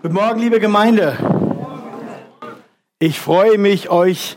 [0.00, 1.18] Guten Morgen, liebe Gemeinde.
[3.00, 4.36] Ich freue mich, euch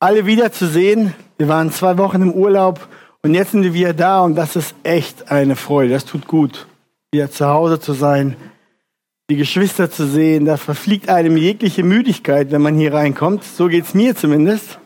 [0.00, 1.12] alle wiederzusehen.
[1.36, 2.88] Wir waren zwei Wochen im Urlaub
[3.20, 5.92] und jetzt sind wir wieder da und das ist echt eine Freude.
[5.92, 6.66] Das tut gut,
[7.10, 8.36] wieder zu Hause zu sein,
[9.28, 10.46] die Geschwister zu sehen.
[10.46, 13.44] Da verfliegt einem jegliche Müdigkeit, wenn man hier reinkommt.
[13.44, 14.78] So geht es mir zumindest.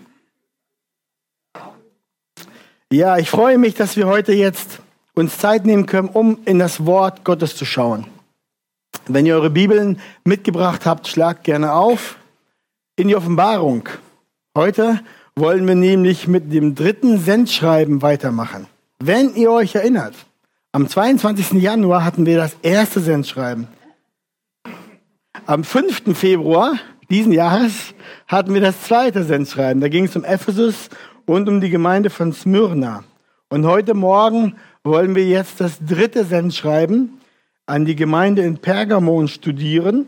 [2.93, 4.81] Ja, ich freue mich, dass wir heute jetzt
[5.15, 8.09] uns Zeit nehmen können, um in das Wort Gottes zu schauen.
[9.09, 12.17] Wenn ihr eure Bibeln mitgebracht habt, schlagt gerne auf
[12.97, 13.89] in die Offenbarung.
[14.57, 15.01] Heute
[15.37, 18.67] wollen wir nämlich mit dem dritten Sendschreiben weitermachen.
[18.99, 20.15] Wenn ihr euch erinnert,
[20.73, 21.53] am 22.
[21.53, 23.69] Januar hatten wir das erste Sendschreiben.
[25.47, 26.19] Am 5.
[26.19, 26.75] Februar
[27.09, 27.95] diesen Jahres
[28.27, 29.81] hatten wir das zweite Sendschreiben.
[29.81, 30.89] Da ging es um Ephesus
[31.27, 33.05] und um die Gemeinde von Smyrna.
[33.49, 37.21] Und heute Morgen wollen wir jetzt das dritte Sendschreiben
[37.67, 40.07] an die Gemeinde in Pergamon studieren.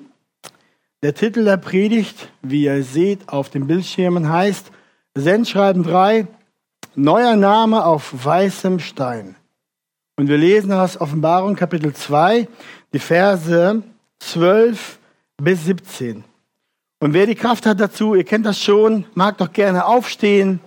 [1.02, 4.70] Der Titel der Predigt, wie ihr seht auf den Bildschirmen, heißt
[5.14, 6.26] Sendschreiben 3,
[6.94, 9.34] neuer Name auf weißem Stein.
[10.16, 12.48] Und wir lesen aus Offenbarung Kapitel 2,
[12.92, 13.82] die Verse
[14.20, 14.98] 12
[15.36, 16.24] bis 17.
[17.00, 20.58] Und wer die Kraft hat dazu, ihr kennt das schon, mag doch gerne aufstehen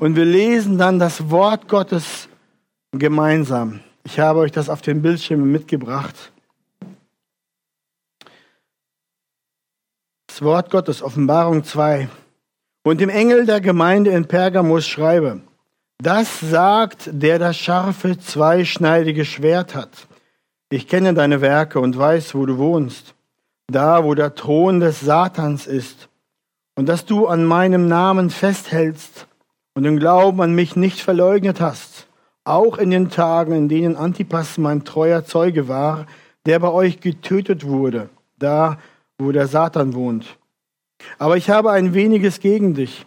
[0.00, 2.28] und wir lesen dann das Wort Gottes
[2.92, 3.80] gemeinsam.
[4.10, 6.32] Ich habe euch das auf den Bildschirmen mitgebracht.
[10.28, 12.08] Das Wort Gottes, Offenbarung 2.
[12.84, 15.42] Und dem Engel der Gemeinde in Pergamos schreibe,
[15.98, 20.08] das sagt, der das scharfe, zweischneidige Schwert hat.
[20.70, 23.14] Ich kenne deine Werke und weiß, wo du wohnst,
[23.66, 26.08] da, wo der Thron des Satans ist,
[26.76, 29.26] und dass du an meinem Namen festhältst
[29.74, 32.07] und den Glauben an mich nicht verleugnet hast
[32.48, 36.06] auch in den Tagen, in denen Antipas mein treuer Zeuge war,
[36.46, 38.78] der bei euch getötet wurde, da
[39.18, 40.38] wo der Satan wohnt.
[41.18, 43.04] Aber ich habe ein weniges gegen dich,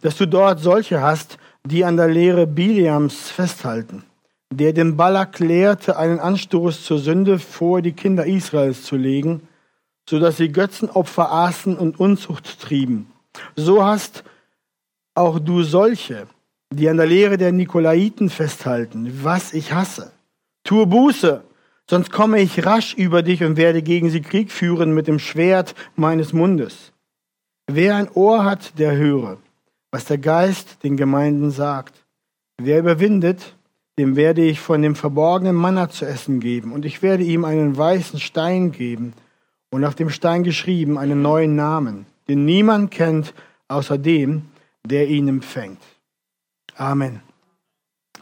[0.00, 4.04] dass du dort solche hast, die an der Lehre Biliams festhalten,
[4.52, 9.48] der dem Balak lehrte, einen Anstoß zur Sünde vor die Kinder Israels zu legen,
[10.08, 13.12] so dass sie Götzenopfer aßen und Unzucht trieben.
[13.56, 14.24] So hast
[15.14, 16.26] auch du solche,
[16.70, 20.12] die an der Lehre der Nikolaiten festhalten, was ich hasse.
[20.64, 21.42] Tue Buße,
[21.88, 25.74] sonst komme ich rasch über dich und werde gegen sie Krieg führen mit dem Schwert
[25.96, 26.92] meines Mundes.
[27.66, 29.38] Wer ein Ohr hat, der höre,
[29.90, 32.04] was der Geist den Gemeinden sagt.
[32.58, 33.54] Wer überwindet,
[33.98, 37.76] dem werde ich von dem verborgenen Manna zu essen geben, und ich werde ihm einen
[37.76, 39.12] weißen Stein geben,
[39.70, 43.34] und auf dem Stein geschrieben einen neuen Namen, den niemand kennt,
[43.68, 44.42] außer dem,
[44.84, 45.82] der ihn empfängt.
[46.78, 47.20] Amen.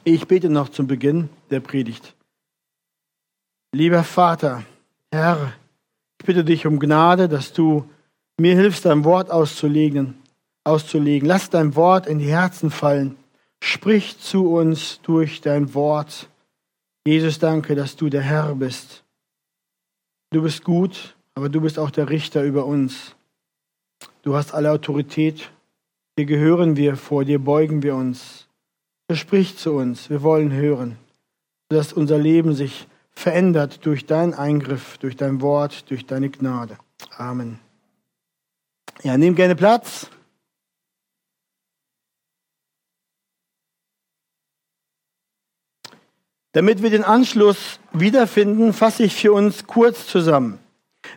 [0.03, 2.15] Ich bete noch zum Beginn der Predigt.
[3.73, 4.65] Lieber Vater,
[5.13, 5.53] Herr,
[6.19, 7.87] ich bitte dich um Gnade, dass du
[8.41, 10.15] mir hilfst, dein Wort auszulegen,
[10.65, 11.29] auszulegen.
[11.29, 13.19] Lass dein Wort in die Herzen fallen.
[13.63, 16.31] Sprich zu uns durch dein Wort.
[17.07, 19.05] Jesus, danke, dass du der Herr bist.
[20.31, 23.15] Du bist gut, aber du bist auch der Richter über uns.
[24.23, 25.51] Du hast alle Autorität.
[26.19, 28.46] Dir gehören wir, vor dir beugen wir uns.
[29.13, 30.99] Sprich zu uns, wir wollen hören,
[31.69, 36.77] dass unser Leben sich verändert durch deinen Eingriff, durch dein Wort, durch deine Gnade.
[37.17, 37.61] Amen.
[39.03, 40.11] Ja, nimm gerne Platz.
[46.53, 50.59] Damit wir den Anschluss wiederfinden, fasse ich für uns kurz zusammen.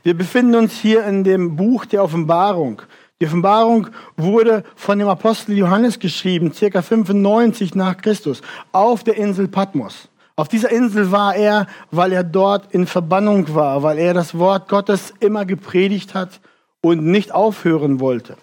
[0.04, 2.82] Wir befinden uns hier in dem Buch der Offenbarung.
[3.22, 8.42] Die Offenbarung wurde von dem Apostel Johannes geschrieben, circa 95 nach Christus,
[8.72, 10.08] auf der Insel Patmos.
[10.38, 14.70] Auf dieser Insel war er, weil er dort in Verbannung war, weil er das Wort
[14.70, 16.40] Gottes immer gepredigt hat
[16.80, 18.38] und nicht aufhören wollte.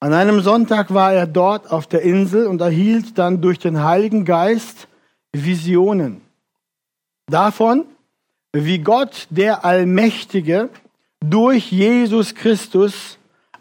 [0.00, 4.24] An einem Sonntag war er dort auf der Insel und erhielt dann durch den Heiligen
[4.24, 4.88] Geist
[5.32, 6.20] Visionen
[7.26, 7.84] davon,
[8.52, 10.68] wie Gott, der Allmächtige,
[11.20, 13.17] durch Jesus Christus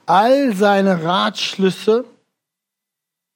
[0.08, 2.06] all seine Ratschlüsse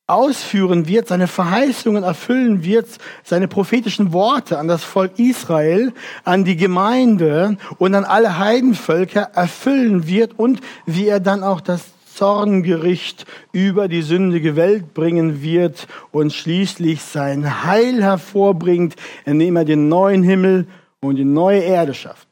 [0.08, 2.88] ausführen wird, seine Verheißungen erfüllen wird,
[3.24, 5.94] seine prophetischen Worte an das Volk Israel,
[6.26, 11.86] an die Gemeinde und an alle Heidenvölker erfüllen wird und wie er dann auch das
[12.14, 18.96] Zorngericht über die sündige Welt bringen wird und schließlich sein Heil hervorbringt,
[19.26, 20.68] indem er den neuen Himmel
[21.00, 22.28] und die neue Erde schafft.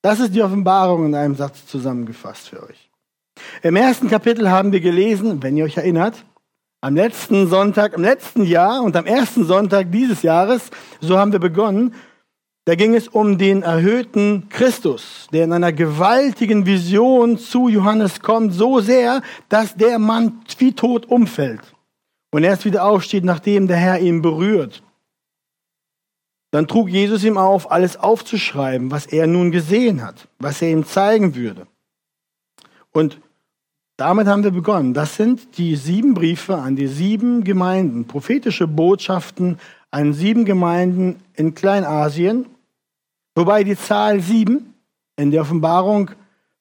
[0.00, 2.87] Das ist die Offenbarung in einem Satz zusammengefasst für euch.
[3.62, 6.24] Im ersten Kapitel haben wir gelesen, wenn ihr euch erinnert,
[6.80, 11.40] am letzten Sonntag, im letzten Jahr und am ersten Sonntag dieses Jahres, so haben wir
[11.40, 11.94] begonnen,
[12.68, 18.52] Da ging es um den erhöhten Christus, der in einer gewaltigen Vision zu Johannes kommt,
[18.52, 21.62] so sehr, dass der Mann wie tot umfällt
[22.30, 24.82] und erst wieder aufsteht, nachdem der Herr ihn berührt.
[26.50, 30.84] Dann trug Jesus ihm auf, alles aufzuschreiben, was er nun gesehen hat, was er ihm
[30.84, 31.66] zeigen würde.
[32.92, 33.18] Und
[33.98, 34.94] damit haben wir begonnen.
[34.94, 39.58] Das sind die sieben Briefe an die sieben Gemeinden, prophetische Botschaften
[39.90, 42.46] an sieben Gemeinden in Kleinasien
[43.38, 44.74] Wobei die Zahl sieben
[45.14, 46.10] in der Offenbarung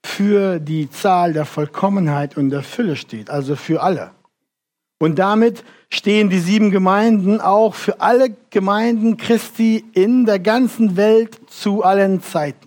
[0.06, 4.12] für die Zahl der Vollkommenheit und der Fülle steht, also für alle.
[5.00, 11.40] Und damit stehen die sieben Gemeinden auch für alle Gemeinden Christi in der ganzen Welt
[11.50, 12.67] zu allen Zeiten.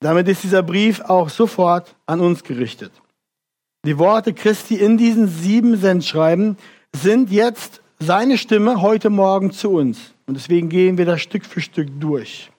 [0.00, 2.92] Damit ist dieser Brief auch sofort an uns gerichtet.
[3.84, 6.56] Die Worte Christi in diesen sieben Sendschreiben
[6.94, 10.14] sind jetzt seine Stimme heute Morgen zu uns.
[10.26, 12.50] Und deswegen gehen wir das Stück für Stück durch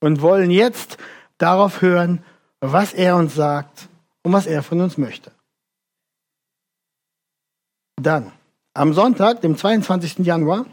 [0.00, 0.98] und wollen jetzt
[1.38, 2.22] darauf hören,
[2.60, 3.88] was er uns sagt
[4.22, 5.32] und was er von uns möchte.
[7.96, 8.32] Dann,
[8.74, 10.18] am Sonntag, dem 22.
[10.18, 10.66] Januar,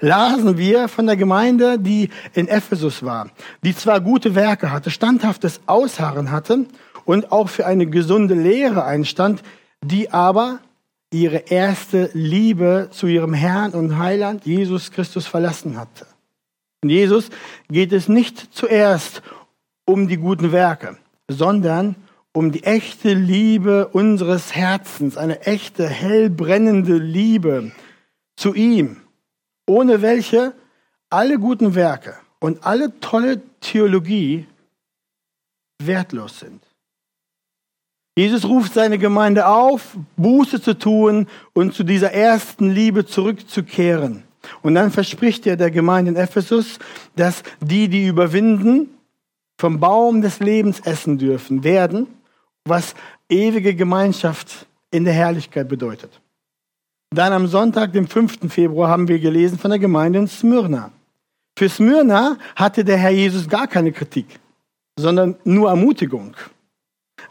[0.00, 3.30] lasen wir von der Gemeinde, die in Ephesus war,
[3.62, 6.66] die zwar gute Werke hatte, standhaftes Ausharren hatte
[7.04, 9.42] und auch für eine gesunde Lehre einstand,
[9.82, 10.60] die aber
[11.10, 16.06] ihre erste Liebe zu ihrem Herrn und Heiland Jesus Christus verlassen hatte.
[16.82, 17.30] Und Jesus
[17.68, 19.22] geht es nicht zuerst
[19.84, 20.98] um die guten Werke,
[21.28, 21.96] sondern
[22.32, 27.72] um die echte Liebe unseres Herzens, eine echte, hellbrennende Liebe
[28.36, 28.98] zu ihm,
[29.68, 30.54] ohne welche
[31.10, 34.46] alle guten Werke und alle tolle Theologie
[35.82, 36.62] wertlos sind.
[38.16, 44.24] Jesus ruft seine Gemeinde auf, Buße zu tun und zu dieser ersten Liebe zurückzukehren.
[44.62, 46.78] Und dann verspricht er der Gemeinde in Ephesus,
[47.14, 48.88] dass die, die überwinden,
[49.60, 52.06] vom Baum des Lebens essen dürfen werden,
[52.64, 52.94] was
[53.28, 56.20] ewige Gemeinschaft in der Herrlichkeit bedeutet.
[57.10, 58.52] Dann am Sonntag, dem 5.
[58.52, 60.90] Februar, haben wir gelesen von der Gemeinde in Smyrna.
[61.58, 64.38] Für Smyrna hatte der Herr Jesus gar keine Kritik,
[64.96, 66.34] sondern nur Ermutigung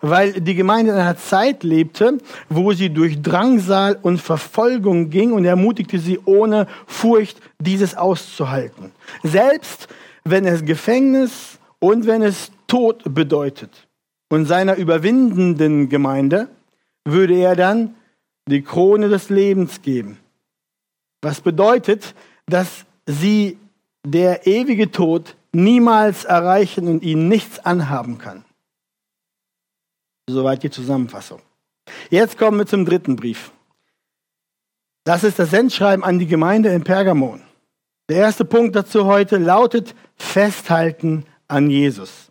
[0.02, 2.18] weil die Gemeinde in einer Zeit lebte,
[2.50, 8.92] wo sie durch Drangsal und Verfolgung ging und ermutigte sie ohne Furcht, dieses auszuhalten.
[9.24, 9.88] Selbst
[10.24, 13.88] wenn es Gefängnis und wenn es Tod bedeutet.
[14.30, 16.50] Und seiner überwindenden Gemeinde
[17.06, 17.96] würde er dann
[18.48, 20.20] die Krone des Lebens geben.
[21.22, 22.16] Was bedeutet,
[22.48, 23.58] dass sie
[24.06, 28.46] der ewige Tod niemals erreichen und ihnen nichts anhaben kann.
[30.30, 31.42] Soweit die Zusammenfassung.
[32.10, 33.52] Jetzt kommen wir zum dritten Brief.
[35.06, 37.42] Das ist das Sendschreiben an die Gemeinde in Pergamon.
[38.10, 42.27] Der erste Punkt dazu heute lautet Festhalten an Jesus.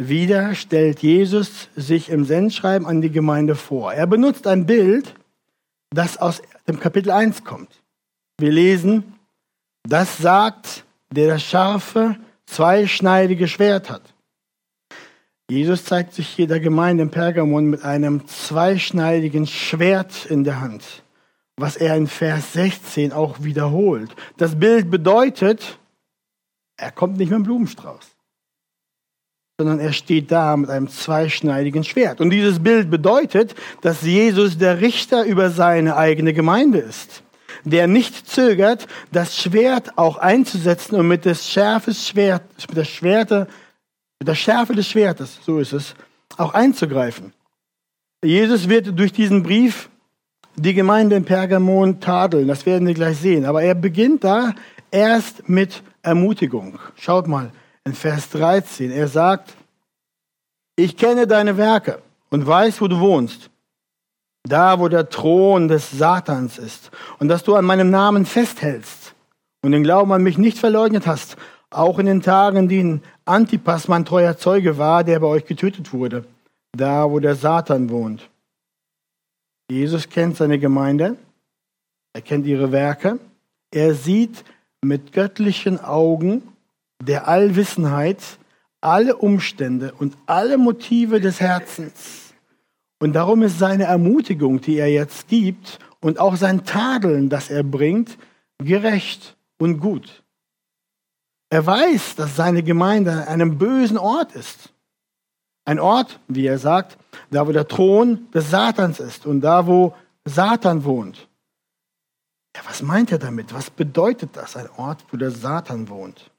[0.00, 3.92] Wieder stellt Jesus sich im Sendschreiben an die Gemeinde vor.
[3.92, 5.14] Er benutzt ein Bild,
[5.90, 7.82] das aus dem Kapitel 1 kommt.
[8.38, 9.14] Wir lesen,
[9.82, 12.16] das sagt, der das scharfe,
[12.46, 14.14] zweischneidige Schwert hat.
[15.50, 20.84] Jesus zeigt sich hier der Gemeinde in Pergamon mit einem zweischneidigen Schwert in der Hand,
[21.56, 24.14] was er in Vers 16 auch wiederholt.
[24.36, 25.78] Das Bild bedeutet,
[26.76, 28.17] er kommt nicht mit einem Blumenstrauß,
[29.58, 32.20] sondern er steht da mit einem zweischneidigen Schwert.
[32.20, 37.22] Und dieses Bild bedeutet, dass Jesus der Richter über seine eigene Gemeinde ist
[37.64, 43.48] der nicht zögert, das Schwert auch einzusetzen und mit des Schärfes Schwert, mit der Schwerte
[44.18, 45.94] mit der Schärfe des Schwertes, so ist es,
[46.36, 47.32] auch einzugreifen.
[48.24, 49.88] Jesus wird durch diesen Brief
[50.56, 53.44] die Gemeinde in Pergamon tadeln, das werden wir gleich sehen.
[53.44, 54.54] Aber er beginnt da
[54.90, 56.80] erst mit Ermutigung.
[56.96, 57.52] Schaut mal
[57.88, 58.90] in Vers 13.
[58.90, 59.54] Er sagt,
[60.76, 63.50] ich kenne deine Werke und weiß, wo du wohnst.
[64.44, 66.90] Da, wo der Thron des Satans ist.
[67.18, 69.14] Und dass du an meinem Namen festhältst
[69.62, 71.36] und den Glauben an mich nicht verleugnet hast,
[71.70, 75.92] auch in den Tagen, in denen Antipas mein treuer Zeuge war, der bei euch getötet
[75.92, 76.24] wurde,
[76.72, 78.28] da wo der Satan wohnt.
[79.70, 81.16] Jesus kennt seine Gemeinde,
[82.14, 83.18] er kennt ihre Werke,
[83.70, 84.44] er sieht
[84.80, 86.42] mit göttlichen Augen
[87.02, 88.22] der Allwissenheit
[88.80, 92.34] alle Umstände und alle Motive des Herzens.
[93.00, 97.64] Und darum ist seine Ermutigung, die er jetzt gibt, und auch sein Tadeln, das er
[97.64, 98.18] bringt,
[98.58, 100.22] gerecht und gut.
[101.50, 104.72] Er weiß, dass seine Gemeinde an einem bösen Ort ist.
[105.64, 106.98] Ein Ort, wie er sagt,
[107.30, 111.28] da wo der Thron des Satans ist und da wo Satan wohnt.
[112.56, 113.52] Ja, was meint er damit?
[113.52, 116.30] Was bedeutet das, ein Ort, wo der Satan wohnt?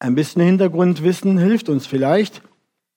[0.00, 2.42] Ein bisschen Hintergrundwissen hilft uns vielleicht.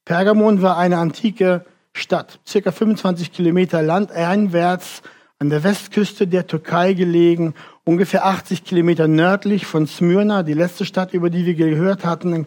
[0.05, 5.01] Pergamon war eine antike Stadt, circa 25 Kilometer landeinwärts
[5.39, 11.13] an der Westküste der Türkei gelegen, ungefähr 80 Kilometer nördlich von Smyrna, die letzte Stadt,
[11.13, 12.46] über die wir gehört hatten.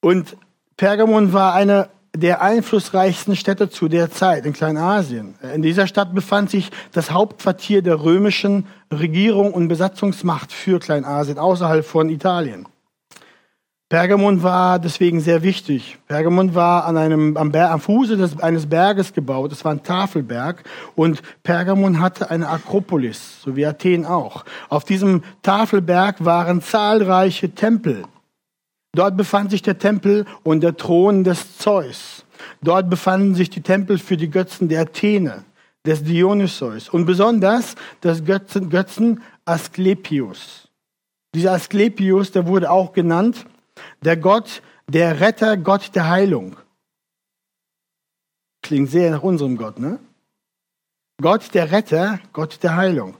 [0.00, 0.36] Und
[0.76, 5.36] Pergamon war eine der einflussreichsten Städte zu der Zeit in Kleinasien.
[5.54, 11.86] In dieser Stadt befand sich das Hauptquartier der römischen Regierung und Besatzungsmacht für Kleinasien außerhalb
[11.86, 12.66] von Italien.
[13.92, 15.98] Pergamon war deswegen sehr wichtig.
[16.08, 19.52] Pergamon war an einem, am, Ber am Fuße des, eines Berges gebaut.
[19.52, 20.64] Es war ein Tafelberg.
[20.96, 24.46] Und Pergamon hatte eine Akropolis, so wie Athen auch.
[24.70, 28.04] Auf diesem Tafelberg waren zahlreiche Tempel.
[28.94, 32.24] Dort befand sich der Tempel und der Thron des Zeus.
[32.62, 35.44] Dort befanden sich die Tempel für die Götzen der Athene,
[35.84, 40.70] des Dionysos und besonders des Götzen, Götzen Asklepios.
[41.34, 43.44] Dieser Asklepios, der wurde auch genannt
[44.02, 46.56] der Gott, der Retter, Gott der Heilung.
[48.62, 49.98] Klingt sehr nach unserem Gott, ne?
[51.20, 53.16] Gott der Retter, Gott der Heilung.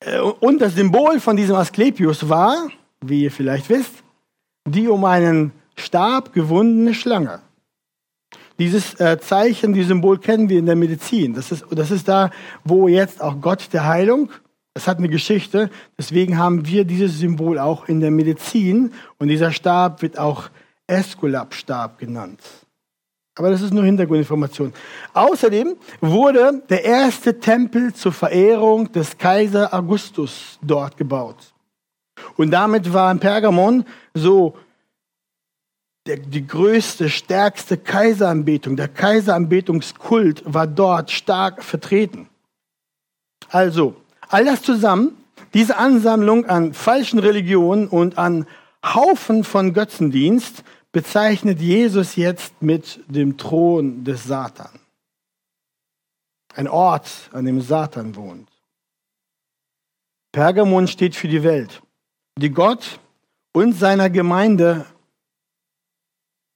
[0.00, 2.68] Äh, und das Symbol von diesem Asklepios war,
[3.00, 4.02] wie ihr vielleicht wisst,
[4.66, 7.40] die um einen Stab gewundene Schlange.
[8.58, 11.32] Dieses äh, Zeichen, dieses Symbol kennen wir in der Medizin.
[11.32, 12.30] Das ist, das ist da,
[12.62, 14.30] wo jetzt auch Gott der Heilung,
[14.74, 19.52] das hat eine Geschichte, deswegen haben wir dieses Symbol auch in der Medizin und dieser
[19.52, 20.50] Stab wird auch
[20.86, 22.40] Esculap-Stab genannt.
[23.36, 24.72] Aber das ist nur Hintergrundinformation.
[25.14, 31.54] Außerdem wurde der erste Tempel zur Verehrung des Kaiser Augustus dort gebaut.
[32.36, 33.84] Und damit war in Pergamon
[34.14, 34.56] so
[36.06, 42.28] der, die größte, stärkste Kaiseranbetung, der Kaiseranbetungskult war dort stark vertreten.
[43.48, 43.96] Also,
[44.30, 45.16] all das zusammen,
[45.54, 48.46] diese Ansammlung an falschen Religionen und an
[48.84, 54.80] Haufen von Götzendienst bezeichnet Jesus jetzt mit dem Thron des Satan.
[56.54, 58.48] Ein Ort, an dem Satan wohnt.
[60.32, 61.82] Pergamon steht für die Welt
[62.38, 63.00] die Gott
[63.52, 64.86] und seiner Gemeinde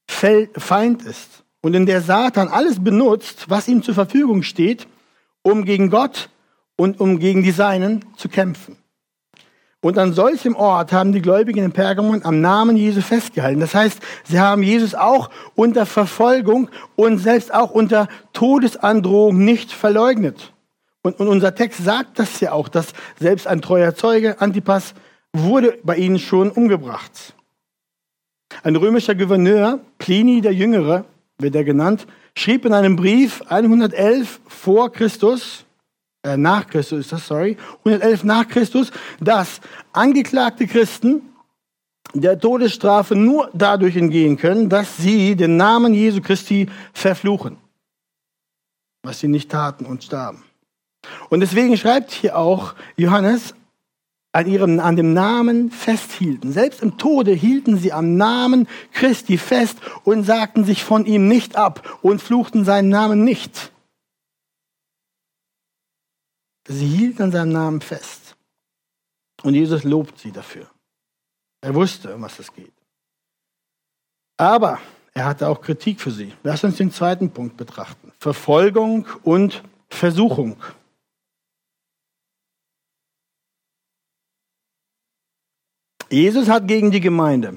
[0.06, 4.86] Feind ist und in der Satan alles benutzt, was ihm zur Verfügung steht,
[5.42, 6.30] um gegen Gott
[6.76, 8.76] und um gegen die Seinen zu kämpfen.
[9.80, 13.60] Und an solchem Ort haben die Gläubigen in Pergamon am Namen Jesu festgehalten.
[13.60, 20.54] Das heißt, sie haben Jesus auch unter Verfolgung und selbst auch unter Todesandrohung nicht verleugnet.
[21.02, 24.94] Und, und unser Text sagt das ja auch, dass selbst ein treuer Zeuge, Antipas,
[25.34, 27.34] wurde bei ihnen schon umgebracht.
[28.62, 31.04] Ein römischer Gouverneur, Pliny der Jüngere,
[31.38, 35.63] wird er genannt, schrieb in einem Brief 111 vor Christus,
[36.24, 38.90] äh, nach Christus ist das, sorry, 111 nach Christus,
[39.20, 39.60] dass
[39.92, 41.22] angeklagte Christen
[42.14, 47.58] der Todesstrafe nur dadurch entgehen können, dass sie den Namen Jesu Christi verfluchen,
[49.02, 50.42] was sie nicht taten und starben.
[51.28, 53.54] Und deswegen schreibt hier auch Johannes,
[54.32, 56.52] an, ihrem, an dem Namen festhielten.
[56.52, 61.54] Selbst im Tode hielten sie am Namen Christi fest und sagten sich von ihm nicht
[61.54, 63.70] ab und fluchten seinen Namen nicht.
[66.66, 68.36] Sie hielten an seinem Namen fest.
[69.42, 70.70] Und Jesus lobt sie dafür.
[71.60, 72.72] Er wusste, um was es geht.
[74.36, 74.80] Aber
[75.12, 76.32] er hatte auch Kritik für sie.
[76.42, 78.12] Lass uns den zweiten Punkt betrachten.
[78.18, 80.56] Verfolgung und Versuchung.
[86.10, 87.56] Jesus hat gegen die Gemeinde,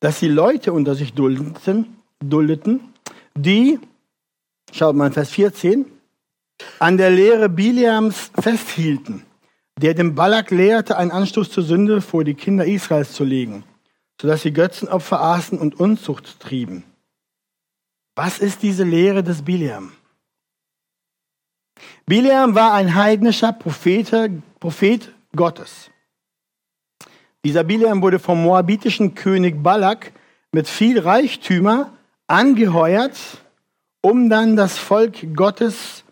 [0.00, 2.92] dass sie Leute unter sich duldeten, duldeten
[3.34, 3.78] die,
[4.72, 5.84] schaut mal in Vers 14,
[6.78, 9.24] an der Lehre Biliams festhielten,
[9.80, 13.64] der dem Balak lehrte, einen Anstoß zur Sünde vor die Kinder Israels zu legen,
[14.20, 16.84] sodass sie Götzenopfer aßen und Unzucht trieben.
[18.14, 19.92] Was ist diese Lehre des Biliam?
[22.06, 24.10] Biliam war ein heidnischer Prophet,
[24.60, 25.90] Prophet Gottes.
[27.44, 30.12] Dieser Bileam wurde vom moabitischen König Balak
[30.50, 31.92] mit viel Reichtümer
[32.26, 33.18] angeheuert,
[34.00, 36.02] um dann das Volk Gottes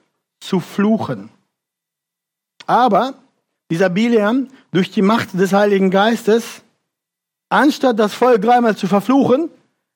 [0.45, 1.31] zu fluchen.
[2.67, 3.15] Aber
[3.71, 6.63] dieser Bileam, durch die Macht des Heiligen Geistes,
[7.49, 9.51] anstatt das Volk dreimal zu verfluchen,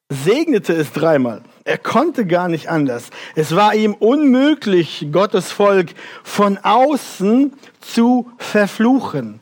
[0.08, 1.42] segnete es dreimal.
[1.64, 3.10] Er konnte gar nicht anders.
[3.34, 5.90] Es war ihm unmöglich, Gottes Volk
[6.24, 9.40] von außen zu verfluchen.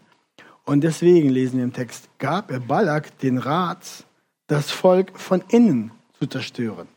[0.64, 4.04] Und deswegen lesen wir im Text, gab er Balak den Rat,
[4.48, 6.88] das Volk von innen zu zerstören.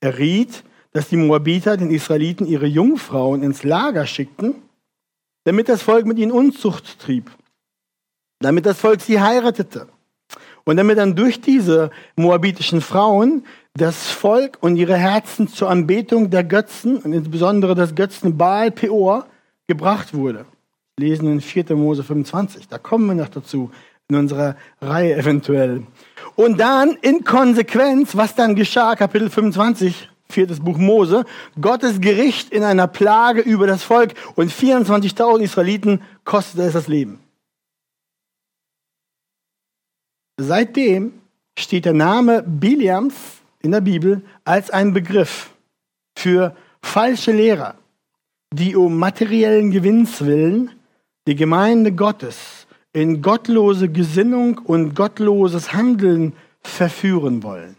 [0.00, 0.62] Er riet,
[0.96, 4.54] dass die Moabiter den Israeliten ihre Jungfrauen ins Lager schickten,
[5.44, 7.30] damit das Volk mit ihnen Unzucht trieb,
[8.40, 9.88] damit das Volk sie heiratete
[10.64, 16.44] und damit dann durch diese moabitischen Frauen das Volk und ihre Herzen zur Anbetung der
[16.44, 19.26] Götzen und insbesondere des Götzen Baal Peor
[19.66, 20.46] gebracht wurde.
[20.98, 21.76] Lesen in 4.
[21.76, 22.68] Mose 25.
[22.68, 23.70] Da kommen wir noch dazu
[24.08, 25.82] in unserer Reihe eventuell.
[26.36, 31.24] Und dann in Konsequenz, was dann geschah, Kapitel 25, viertes Buch Mose,
[31.60, 37.20] Gottes Gericht in einer Plage über das Volk und 24.000 Israeliten kostete es das Leben.
[40.38, 41.12] Seitdem
[41.58, 43.14] steht der Name Biliams
[43.60, 45.50] in der Bibel als ein Begriff
[46.16, 47.76] für falsche Lehrer,
[48.52, 50.72] die um materiellen Gewinns willen
[51.26, 57.76] die Gemeinde Gottes in gottlose Gesinnung und gottloses Handeln verführen wollen.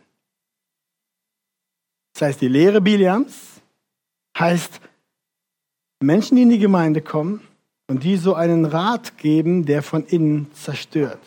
[2.18, 3.62] Das heißt, die Lehre Biliams
[4.40, 4.82] heißt,
[6.00, 7.42] Menschen, die in die Gemeinde kommen
[7.88, 11.20] und die so einen Rat geben, der von innen zerstört.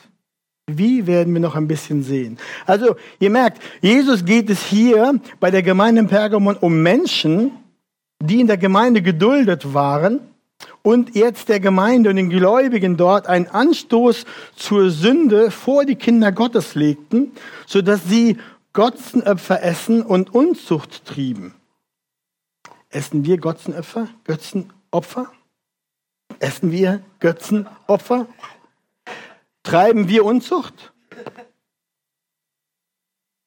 [0.66, 2.38] Wie werden wir noch ein bisschen sehen?
[2.66, 7.52] Also, ihr merkt, Jesus geht es hier bei der Gemeinde in Pergamon um Menschen,
[8.20, 10.18] die in der Gemeinde geduldet waren
[10.82, 14.24] und jetzt der Gemeinde und den Gläubigen dort einen Anstoß
[14.56, 17.30] zur Sünde vor die Kinder Gottes legten,
[17.66, 18.38] sodass sie
[18.72, 21.54] Götzenopfer essen und Unzucht trieben.
[22.88, 24.08] Essen wir Götzenopfer?
[24.24, 25.32] Götzenopfer?
[26.38, 28.26] Essen wir Götzenopfer?
[29.62, 30.92] Treiben wir Unzucht?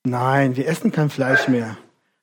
[0.06, 1.78] Nein, wir essen kein Fleisch mehr,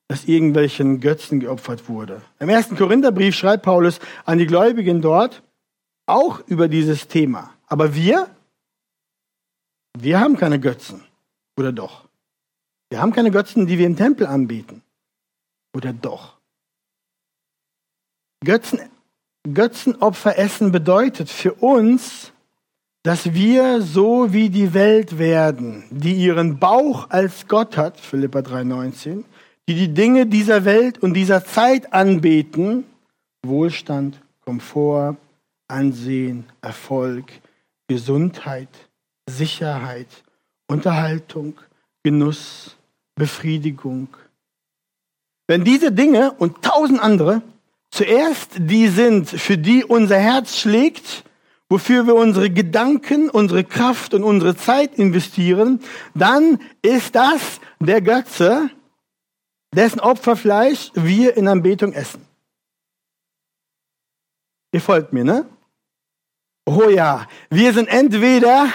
[0.08, 2.20] das irgendwelchen Götzen geopfert wurde.
[2.38, 5.42] Im ersten Korintherbrief schreibt Paulus an die Gläubigen dort
[6.04, 7.54] auch über dieses Thema.
[7.66, 8.28] Aber wir,
[9.96, 11.02] wir haben keine Götzen.
[11.56, 12.09] Oder doch?
[12.90, 14.82] Wir haben keine Götzen, die wir im Tempel anbieten.
[15.74, 16.36] Oder doch?
[18.44, 18.80] Götzen,
[19.44, 22.32] Götzenopfer essen bedeutet für uns,
[23.02, 29.24] dass wir so wie die Welt werden, die ihren Bauch als Gott hat, Philippa 3,19,
[29.68, 32.84] die die Dinge dieser Welt und dieser Zeit anbeten,
[33.42, 35.16] Wohlstand, Komfort,
[35.68, 37.30] Ansehen, Erfolg,
[37.88, 38.68] Gesundheit,
[39.28, 40.08] Sicherheit,
[40.66, 41.58] Unterhaltung,
[42.02, 42.76] Genuss,
[43.20, 44.08] Befriedigung.
[45.46, 47.42] Wenn diese Dinge und tausend andere
[47.90, 51.24] zuerst die sind, für die unser Herz schlägt,
[51.68, 55.80] wofür wir unsere Gedanken, unsere Kraft und unsere Zeit investieren,
[56.14, 58.70] dann ist das der Götze,
[59.74, 62.26] dessen Opferfleisch wir in Anbetung essen.
[64.72, 65.46] Ihr folgt mir, ne?
[66.64, 68.68] Oh ja, wir sind entweder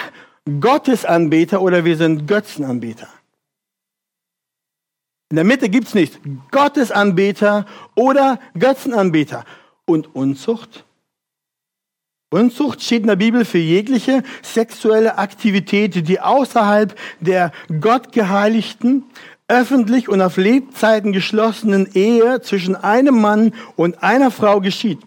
[0.60, 3.08] Gottesanbeter oder wir sind Götzenanbeter.
[5.30, 6.20] In der Mitte gibt es nicht
[6.52, 9.44] Gottesanbeter oder Götzenanbeter.
[9.84, 10.84] Und Unzucht?
[12.30, 19.04] Unzucht steht in der Bibel für jegliche sexuelle Aktivität, die außerhalb der gottgeheiligten,
[19.48, 24.98] öffentlich und auf Lebzeiten geschlossenen Ehe zwischen einem Mann und einer Frau geschieht.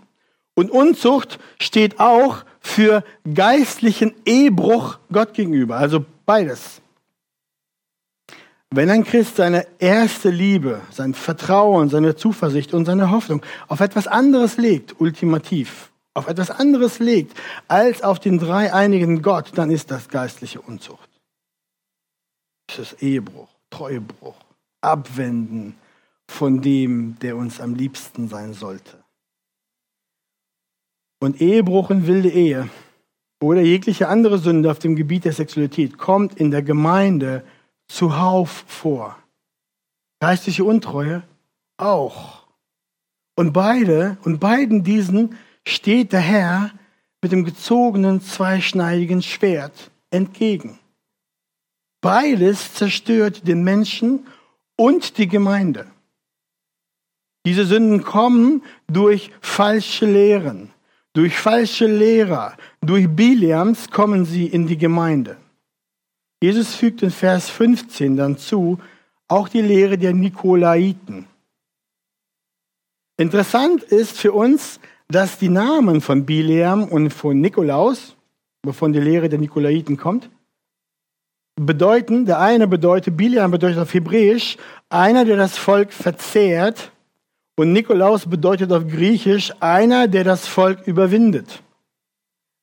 [0.53, 3.03] Und Unzucht steht auch für
[3.33, 6.81] geistlichen Ehebruch Gott gegenüber, also beides.
[8.71, 14.05] Wenn ein Christ seine erste Liebe, sein Vertrauen, seine Zuversicht und seine Hoffnung auf etwas
[14.05, 17.35] anderes legt, ultimativ, auf etwas anderes legt
[17.67, 21.09] als auf den dreieinigen Gott, dann ist das geistliche Unzucht.
[22.67, 24.37] Das ist Ehebruch, Treubruch,
[24.81, 25.75] Abwenden
[26.27, 29.03] von dem, der uns am liebsten sein sollte.
[31.19, 32.69] Und Ehebruch in wilde Ehe
[33.41, 37.43] oder jegliche andere Sünde auf dem Gebiet der Sexualität kommt in der Gemeinde
[37.89, 39.17] zuhauf vor.
[40.21, 41.23] Geistliche Untreue
[41.77, 42.47] auch.
[43.35, 46.71] Und beide, und beiden diesen steht der Herr
[47.21, 50.79] mit dem gezogenen zweischneidigen Schwert entgegen.
[52.01, 54.25] Beides zerstört den Menschen
[54.77, 55.87] und die Gemeinde.
[57.45, 60.71] Diese Sünden kommen durch falsche Lehren,
[61.13, 65.37] durch falsche Lehrer, durch Biliams kommen sie in die Gemeinde.
[66.41, 68.79] Jesus fügt in Vers 15 dann zu,
[69.27, 71.27] auch die Lehre der Nikolaiten.
[73.17, 78.15] Interessant ist für uns, dass die Namen von Bileam und von Nikolaus,
[78.63, 80.29] wovon die Lehre der Nikolaiten kommt,
[81.59, 86.91] bedeuten, der eine bedeutet, Bileam bedeutet auf Hebräisch, einer, der das Volk verzehrt,
[87.57, 91.61] und Nikolaus bedeutet auf Griechisch, einer, der das Volk überwindet.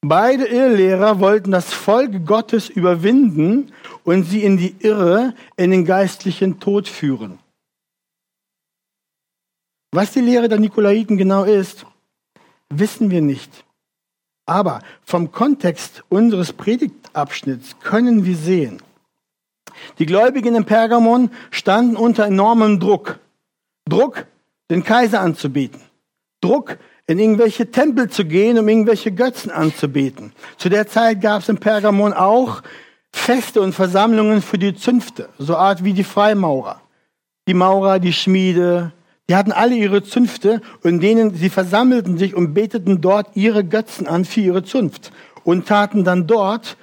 [0.09, 3.73] Beide Irrlehrer wollten das Volk Gottes überwinden
[4.05, 7.41] und sie in die Irre, in den geistlichen Tod führen.
[9.91, 11.87] Was die Lehre der Nikolaiten genau ist,
[12.69, 13.65] wissen wir nicht.
[14.47, 18.81] Aber vom Kontext unseres Predigtabschnitts können wir sehen,
[19.99, 23.19] die Gläubigen in Pergamon standen unter enormem Druck.
[23.89, 24.27] Druck,
[24.71, 25.81] den Kaiser anzubeten.
[26.41, 30.33] Druck, in irgendwelche Tempel zu gehen, um irgendwelche Götzen anzubeten.
[30.57, 32.63] Zu der Zeit gab es in Pergamon auch
[33.13, 36.81] Feste und Versammlungen für die Zünfte, so Art wie die Freimaurer.
[37.49, 38.93] Die Maurer, die Schmiede,
[39.29, 44.07] die hatten alle ihre Zünfte und denen sie versammelten sich und beteten dort ihre Götzen
[44.07, 45.13] an für ihre Zunft
[45.45, 46.77] und taten dann dort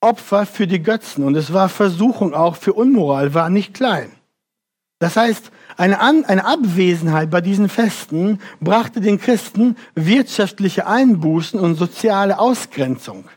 [0.00, 1.24] Opfer für die Götzen.
[1.24, 4.10] Und es war Versuchung auch für Unmoral, war nicht klein.
[5.00, 11.76] Das heißt, eine, An eine Abwesenheit bei diesen Festen brachte den Christen wirtschaftliche Einbußen und
[11.76, 13.28] soziale Ausgrenzung.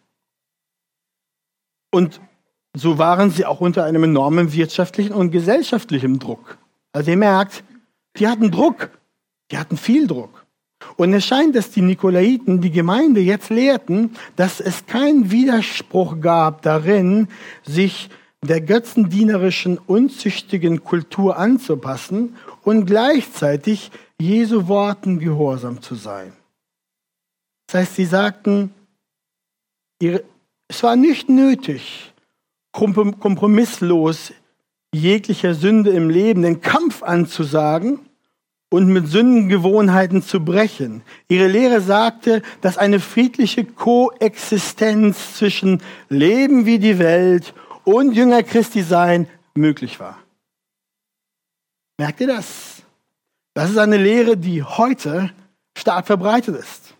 [1.91, 2.19] Und
[2.75, 6.57] so waren sie auch unter einem enormen wirtschaftlichen und gesellschaftlichen Druck.
[6.93, 7.63] Also ihr merkt,
[8.17, 8.89] die hatten Druck,
[9.51, 10.45] die hatten viel Druck.
[10.95, 16.63] Und es scheint, dass die Nikolaiten die Gemeinde jetzt lehrten, dass es keinen Widerspruch gab
[16.63, 17.27] darin,
[17.63, 18.09] sich
[18.43, 26.33] der götzendienerischen, unzüchtigen Kultur anzupassen und gleichzeitig Jesu Worten gehorsam zu sein.
[27.67, 28.73] Das heißt, sie sagten,
[30.01, 32.13] es war nicht nötig,
[32.71, 34.33] kompromisslos
[34.93, 37.99] jeglicher Sünde im Leben den Kampf anzusagen
[38.69, 41.03] und mit Sündengewohnheiten zu brechen.
[41.27, 48.83] Ihre Lehre sagte, dass eine friedliche Koexistenz zwischen Leben wie die Welt und Jünger Christi
[48.83, 50.17] sein möglich war.
[51.97, 52.81] Merkt ihr das?
[53.53, 55.31] Das ist eine Lehre, die heute
[55.77, 56.95] stark verbreitet ist.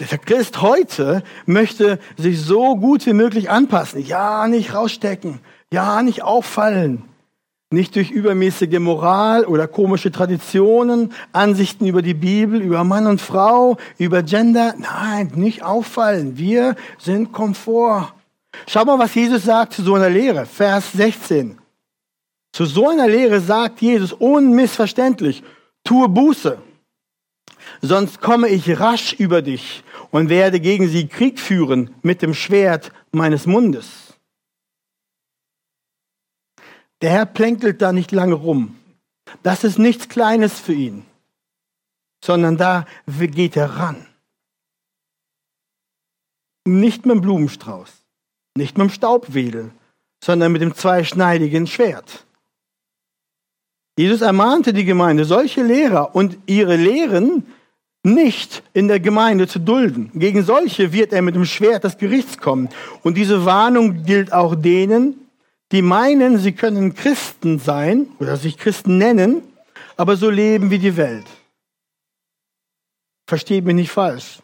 [0.00, 4.02] Der Christ heute möchte sich so gut wie möglich anpassen.
[4.04, 5.40] Ja, nicht rausstecken.
[5.70, 7.04] Ja, nicht auffallen.
[7.70, 13.76] Nicht durch übermäßige Moral oder komische Traditionen, Ansichten über die Bibel, über Mann und Frau,
[13.98, 14.74] über Gender.
[14.78, 16.38] Nein, nicht auffallen.
[16.38, 18.14] Wir sind Komfort.
[18.66, 20.46] Schau mal, was Jesus sagt zu so einer Lehre.
[20.46, 21.58] Vers 16.
[22.52, 25.42] Zu so einer Lehre sagt Jesus unmissverständlich,
[25.84, 26.60] tue Buße,
[27.82, 32.92] sonst komme ich rasch über dich und werde gegen sie Krieg führen mit dem Schwert
[33.12, 34.14] meines Mundes.
[37.00, 38.76] Der Herr plänkelt da nicht lange rum.
[39.42, 41.04] Das ist nichts Kleines für ihn,
[42.24, 44.06] sondern da geht er ran.
[46.66, 48.04] Nicht mit dem Blumenstrauß,
[48.58, 49.70] nicht mit dem Staubwedel,
[50.22, 52.26] sondern mit dem zweischneidigen Schwert.
[53.96, 57.46] Jesus ermahnte die Gemeinde, solche Lehrer und ihre Lehren
[58.04, 60.10] nicht in der Gemeinde zu dulden.
[60.14, 62.68] Gegen solche wird er mit dem Schwert des Gerichts kommen.
[63.02, 65.28] Und diese Warnung gilt auch denen,
[65.72, 69.42] die meinen, sie können Christen sein oder sich Christen nennen,
[69.96, 71.26] aber so leben wie die Welt.
[73.26, 74.38] Versteht mich nicht falsch.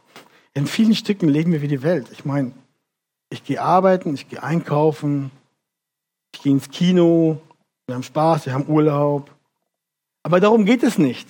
[0.52, 2.08] In vielen Stücken leben wir wie die Welt.
[2.12, 2.52] Ich meine,
[3.34, 5.30] ich gehe arbeiten, ich gehe einkaufen,
[6.32, 7.38] ich gehe ins Kino,
[7.86, 9.30] wir haben Spaß, wir haben Urlaub.
[10.22, 11.28] Aber darum geht es nicht.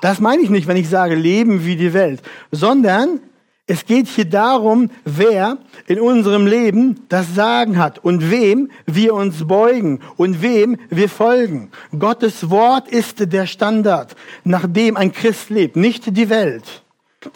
[0.00, 3.20] Das meine ich nicht, wenn ich sage, leben wie die Welt, sondern
[3.66, 9.46] es geht hier darum, wer in unserem Leben das Sagen hat und wem wir uns
[9.46, 11.70] beugen und wem wir folgen.
[11.98, 16.83] Gottes Wort ist der Standard, nach dem ein Christ lebt, nicht die Welt.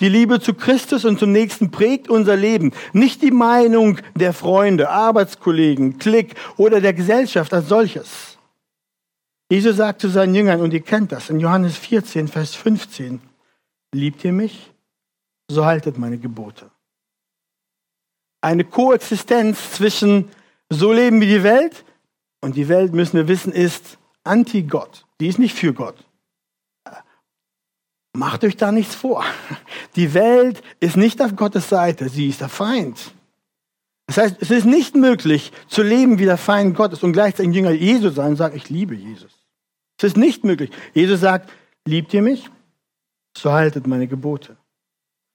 [0.01, 4.90] Die Liebe zu Christus und zum Nächsten prägt unser Leben, nicht die Meinung der Freunde,
[4.90, 8.38] Arbeitskollegen, Klick oder der Gesellschaft als solches.
[9.51, 13.20] Jesus sagt zu seinen Jüngern, und ihr kennt das, in Johannes 14, Vers 15,
[13.92, 14.70] liebt ihr mich,
[15.51, 16.70] so haltet meine Gebote.
[18.40, 20.29] Eine Koexistenz zwischen
[20.68, 21.85] so leben wie die Welt
[22.40, 25.07] und die Welt, müssen wir wissen, ist anti-Gott.
[25.20, 25.96] Die ist nicht für Gott.
[28.18, 29.24] Macht euch da nichts vor.
[29.94, 33.12] Die Welt ist nicht auf Gottes Seite, sie ist der Feind.
[34.09, 37.70] Das heißt, es ist nicht möglich zu leben wie der Feind Gottes und gleichzeitig Jünger
[37.70, 39.31] Jesus sein und sagen, ich liebe Jesus.
[39.98, 40.70] Es ist nicht möglich.
[40.94, 41.48] Jesus sagt,
[41.85, 42.50] liebt ihr mich?
[43.37, 44.57] So haltet meine Gebote.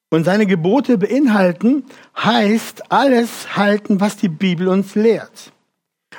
[0.09, 1.85] Und seine Gebote beinhalten,
[2.17, 5.53] heißt alles halten, was die Bibel uns lehrt.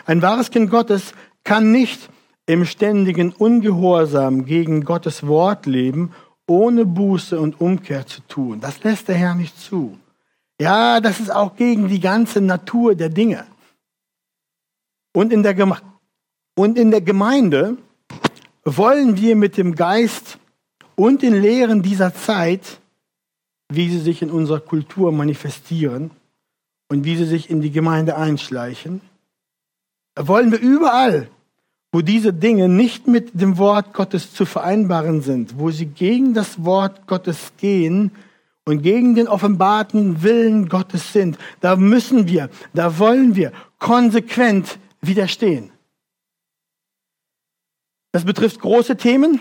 [0.06, 1.12] Ein wahres Kind Gottes
[1.44, 2.08] kann nicht
[2.46, 6.12] im ständigen Ungehorsam gegen Gottes Wort leben,
[6.46, 8.60] ohne Buße und Umkehr zu tun.
[8.60, 9.98] Das lässt der Herr nicht zu.
[10.60, 13.46] Ja, das ist auch gegen die ganze Natur der Dinge.
[15.12, 15.78] Und in der, Geme
[16.54, 17.76] und in der Gemeinde
[18.64, 20.38] wollen wir mit dem Geist
[20.96, 22.80] und den Lehren dieser Zeit,
[23.68, 26.10] wie sie sich in unserer Kultur manifestieren
[26.88, 29.00] und wie sie sich in die Gemeinde einschleichen,
[30.16, 31.28] wollen wir überall,
[31.94, 36.64] wo diese Dinge nicht mit dem Wort Gottes zu vereinbaren sind, wo sie gegen das
[36.64, 38.10] Wort Gottes gehen
[38.64, 45.70] und gegen den offenbarten Willen Gottes sind, da müssen wir, da wollen wir konsequent widerstehen.
[48.10, 49.38] Das betrifft große Themen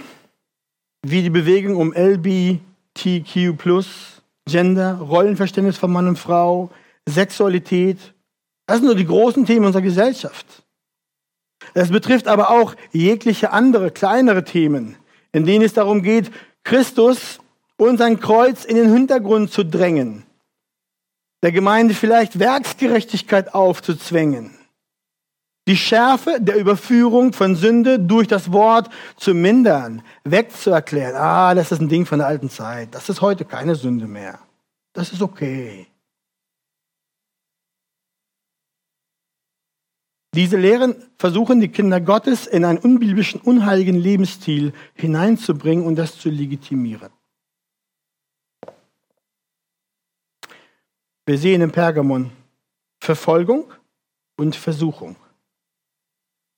[1.01, 3.57] wie die Bewegung um LBTQ+,
[4.45, 6.69] Gender, Rollenverständnis von Mann und Frau,
[7.09, 7.97] Sexualität.
[8.67, 10.62] Das sind nur die großen Themen unserer Gesellschaft.
[11.73, 14.95] Es betrifft aber auch jegliche andere, kleinere Themen,
[15.31, 16.31] in denen es darum geht,
[16.63, 17.39] Christus
[17.77, 20.23] und sein Kreuz in den Hintergrund zu drängen,
[21.41, 24.51] der Gemeinde vielleicht Werksgerechtigkeit aufzuzwängen,
[25.67, 31.15] die Schärfe der Überführung von Sünde durch das Wort zu mindern, wegzuerklären.
[31.15, 32.89] Ah, das ist ein Ding von der alten Zeit.
[32.91, 34.39] Das ist heute keine Sünde mehr.
[34.91, 35.87] Das ist okay.
[40.33, 46.29] Diese Lehren versuchen die Kinder Gottes in einen unbiblischen, unheiligen Lebensstil hineinzubringen und das zu
[46.29, 47.11] legitimieren.
[51.25, 52.31] Wir sehen im Pergamon
[52.99, 53.71] Verfolgung
[54.37, 55.15] und Versuchung.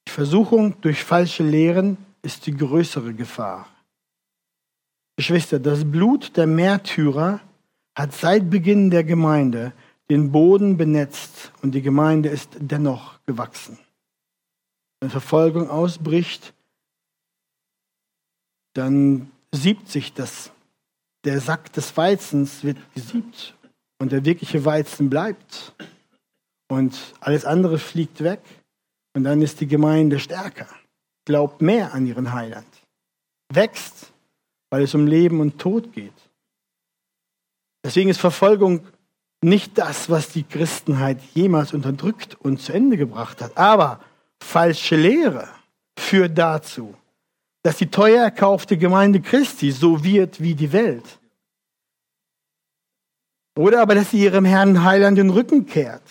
[0.08, 3.68] Die Versuchung durch falsche Lehren ist die größere Gefahr.
[5.18, 7.42] Geschwister, das Blut der Märtyrer
[7.96, 9.74] hat seit Beginn der Gemeinde
[10.10, 13.80] den Boden benetzt und die Gemeinde ist dennoch gewachsen.
[15.00, 16.54] Wenn Verfolgung ausbricht,
[18.74, 20.52] dann siebt sich das.
[21.24, 23.56] Der Sack des Weizens wird gesiebt
[24.00, 25.74] und der wirkliche Weizen bleibt.
[26.68, 28.41] Und alles andere fliegt weg.
[29.15, 30.68] Und dann ist die Gemeinde stärker,
[31.24, 32.68] glaubt mehr an ihren Heiland,
[33.54, 34.12] wächst,
[34.70, 36.13] weil es um Leben und Tod geht.
[37.86, 38.86] Deswegen ist Verfolgung
[39.46, 43.58] nicht das, was die Christenheit jemals unterdrückt und zu Ende gebracht hat.
[43.58, 44.00] Aber
[44.42, 45.48] falsche Lehre
[45.98, 46.96] führt dazu,
[47.64, 51.20] dass die teuer erkaufte Gemeinde Christi so wird wie die Welt.
[53.58, 56.04] Oder aber, dass sie ihrem Herrn Heiland den Rücken kehrt.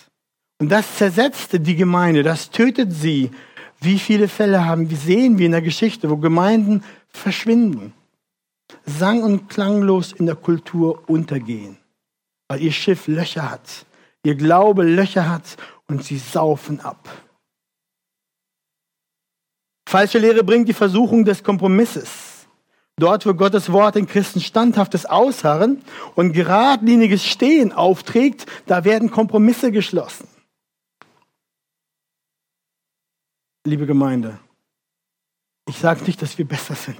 [0.59, 3.29] Und das zersetzte die Gemeinde, das tötet sie.
[3.81, 7.93] Wie viele Fälle haben wir sehen wir in der Geschichte, wo Gemeinden verschwinden,
[8.85, 11.77] sang- und klanglos in der Kultur untergehen,
[12.47, 13.85] weil ihr Schiff Löcher hat,
[14.23, 17.09] ihr Glaube Löcher hat und sie saufen ab.
[19.87, 22.47] Falsche Lehre bringt die Versuchung des Kompromisses.
[22.97, 25.83] Dort, wo Gottes Wort den Christen standhaftes Ausharren
[26.15, 30.27] und geradliniges Stehen aufträgt, da werden Kompromisse geschlossen.
[33.65, 34.39] liebe Gemeinde,
[35.67, 36.99] ich sage nicht, dass wir besser sind.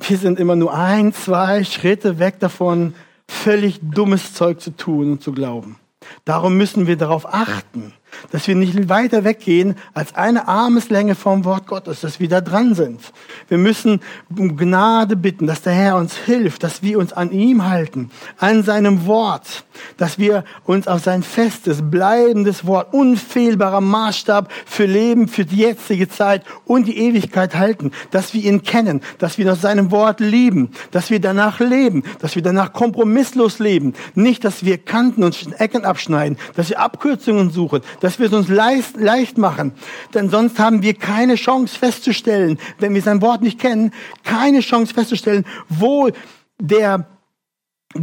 [0.00, 2.94] Wir sind immer nur ein, zwei Schritte weg davon,
[3.28, 5.76] völlig dummes Zeug zu tun und zu glauben.
[6.24, 7.92] Darum müssen wir darauf achten,
[8.30, 12.74] dass wir nicht weiter weggehen als eine Armeslänge vom Wort Gottes, dass wir da dran
[12.74, 13.00] sind.
[13.48, 14.00] Wir müssen
[14.36, 18.62] um Gnade bitten, dass der Herr uns hilft, dass wir uns an ihm halten, an
[18.62, 19.64] seinem Wort,
[19.96, 26.08] dass wir uns auf sein festes, bleibendes Wort, unfehlbarer Maßstab für Leben, für die jetzige
[26.08, 30.70] Zeit und die Ewigkeit halten, dass wir ihn kennen, dass wir nach seinem Wort lieben,
[30.90, 35.84] dass wir danach leben, dass wir danach kompromisslos leben, nicht, dass wir Kanten und Ecken
[35.84, 39.72] abschneiden, dass wir Abkürzungen suchen, dass wir es uns leicht, leicht machen.
[40.14, 43.92] Denn sonst haben wir keine Chance festzustellen, wenn wir sein Wort nicht kennen,
[44.22, 46.10] keine Chance festzustellen, wo
[46.60, 47.06] der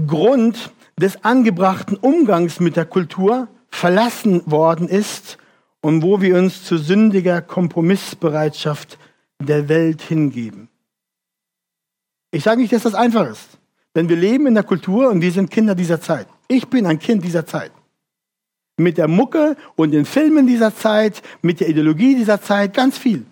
[0.08, 5.38] Grund des angebrachten Umgangs mit der Kultur verlassen worden ist
[5.82, 8.98] und wo wir uns zu sündiger Kompromissbereitschaft
[9.40, 10.70] der Welt hingeben.
[12.32, 13.60] Ich sage nicht, dass das einfach ist,
[13.96, 16.28] denn wir leben in der Kultur und wir sind Kinder dieser Zeit.
[16.48, 17.72] Ich bin ein Kind dieser Zeit
[18.78, 23.26] mit der Mucke und den Filmen dieser Zeit, mit der Ideologie dieser Zeit, ganz viel.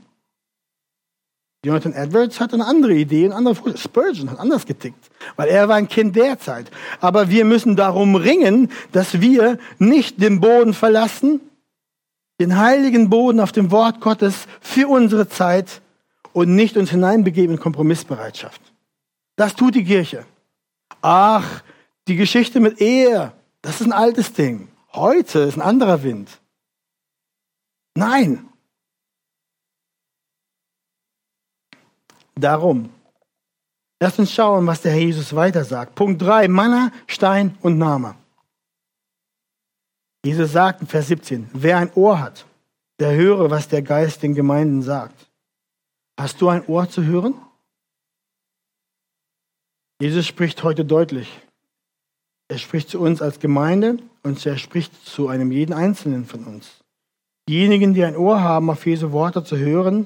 [1.63, 5.75] Jonathan Edwards hat eine andere Idee, eine andere Spurgeon hat anders getickt, weil er war
[5.75, 6.71] ein Kind der Zeit.
[6.99, 11.39] Aber wir müssen darum ringen, dass wir nicht den Boden verlassen,
[12.39, 15.81] den heiligen Boden auf dem Wort Gottes für unsere Zeit
[16.33, 18.59] und nicht uns hineinbegeben in Kompromissbereitschaft.
[19.35, 20.25] Das tut die Kirche.
[21.03, 21.61] Ach,
[22.07, 24.67] die Geschichte mit Ehe, das ist ein altes Ding.
[24.93, 26.41] Heute ist ein anderer Wind.
[27.95, 28.49] Nein.
[32.35, 32.89] Darum.
[34.01, 35.95] Lass uns schauen, was der Herr Jesus weiter sagt.
[35.95, 38.15] Punkt 3, Manna, Stein und Name.
[40.25, 42.45] Jesus sagt in Vers 17, wer ein Ohr hat,
[42.99, 45.31] der höre, was der Geist den Gemeinden sagt.
[46.19, 47.35] Hast du ein Ohr zu hören?
[49.99, 51.41] Jesus spricht heute deutlich.
[52.51, 56.81] Er spricht zu uns als Gemeinde und er spricht zu einem jeden Einzelnen von uns.
[57.47, 60.05] Diejenigen, die ein Ohr haben, auf Jesu Worte zu hören,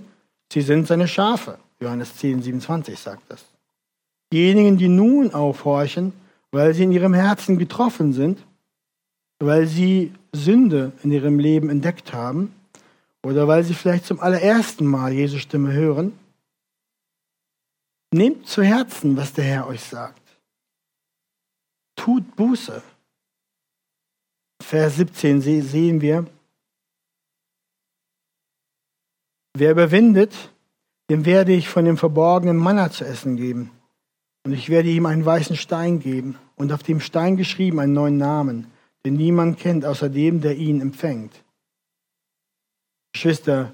[0.53, 1.57] sie sind seine Schafe.
[1.79, 3.45] Johannes 10, 27 sagt das.
[4.31, 6.13] Diejenigen, die nun aufhorchen,
[6.51, 8.37] weil sie in ihrem Herzen getroffen sind,
[9.39, 12.53] weil sie Sünde in ihrem Leben entdeckt haben
[13.23, 16.13] oder weil sie vielleicht zum allerersten Mal Jesu Stimme hören.
[18.13, 20.24] Nehmt zu Herzen, was der Herr euch sagt.
[21.95, 22.81] Tut Buße.
[24.61, 26.25] Vers 17 sehen wir,
[29.53, 30.51] wer überwindet,
[31.09, 33.71] dem werde ich von dem verborgenen Manna zu essen geben.
[34.43, 38.17] Und ich werde ihm einen weißen Stein geben und auf dem Stein geschrieben einen neuen
[38.17, 38.67] Namen,
[39.05, 41.43] den niemand kennt außer dem, der ihn empfängt.
[43.13, 43.73] Geschwister,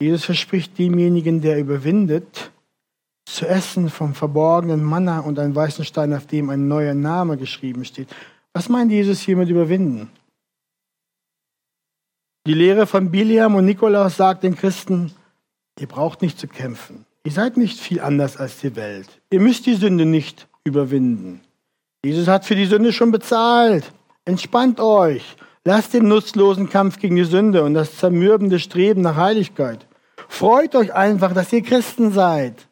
[0.00, 2.50] Jesus verspricht demjenigen, der überwindet,
[3.24, 7.84] zu essen vom verborgenen Manna und einen weißen Stein, auf dem ein neuer Name geschrieben
[7.84, 8.08] steht.
[8.52, 10.10] Was meint Jesus hier mit überwinden?
[12.46, 15.12] Die Lehre von Biliam und Nikolaus sagt den Christen,
[15.80, 17.06] ihr braucht nicht zu kämpfen.
[17.24, 19.08] Ihr seid nicht viel anders als die Welt.
[19.30, 21.40] Ihr müsst die Sünde nicht überwinden.
[22.04, 23.90] Jesus hat für die Sünde schon bezahlt.
[24.26, 25.36] Entspannt euch.
[25.64, 29.86] Lasst den nutzlosen Kampf gegen die Sünde und das zermürbende Streben nach Heiligkeit.
[30.28, 32.68] Freut euch einfach, dass ihr Christen seid.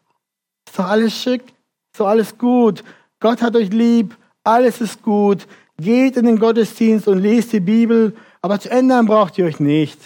[0.73, 2.83] Ist doch alles schick, ist doch alles gut.
[3.21, 5.47] Gott hat euch lieb, alles ist gut.
[5.77, 9.99] Geht in den Gottesdienst und lest die Bibel, aber zu ändern braucht ihr euch nicht.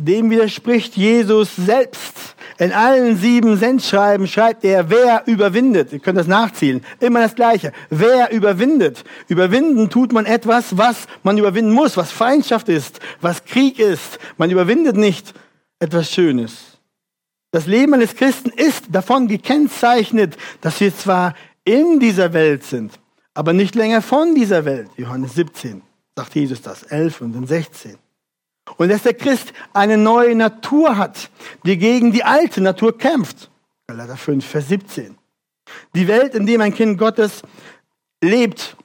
[0.00, 2.36] Dem widerspricht Jesus selbst.
[2.56, 5.92] In allen sieben Sendschreiben schreibt er, wer überwindet.
[5.92, 6.82] Ihr könnt das nachziehen.
[7.00, 7.70] Immer das Gleiche.
[7.90, 9.04] Wer überwindet?
[9.28, 14.18] Überwinden tut man etwas, was man überwinden muss, was Feindschaft ist, was Krieg ist.
[14.38, 15.34] Man überwindet nicht
[15.80, 16.75] etwas Schönes.
[17.56, 22.92] Das Leben eines Christen ist davon gekennzeichnet, dass wir zwar in dieser Welt sind,
[23.32, 24.90] aber nicht länger von dieser Welt.
[24.98, 25.80] Johannes 17
[26.14, 27.96] sagt Jesus das, 11 und dann 16.
[28.76, 31.30] Und dass der Christ eine neue Natur hat,
[31.64, 33.50] die gegen die alte Natur kämpft.
[33.86, 35.16] Galater 5, Vers 17.
[35.94, 37.40] Die Welt, in der ein Kind Gottes
[38.22, 38.76] lebt,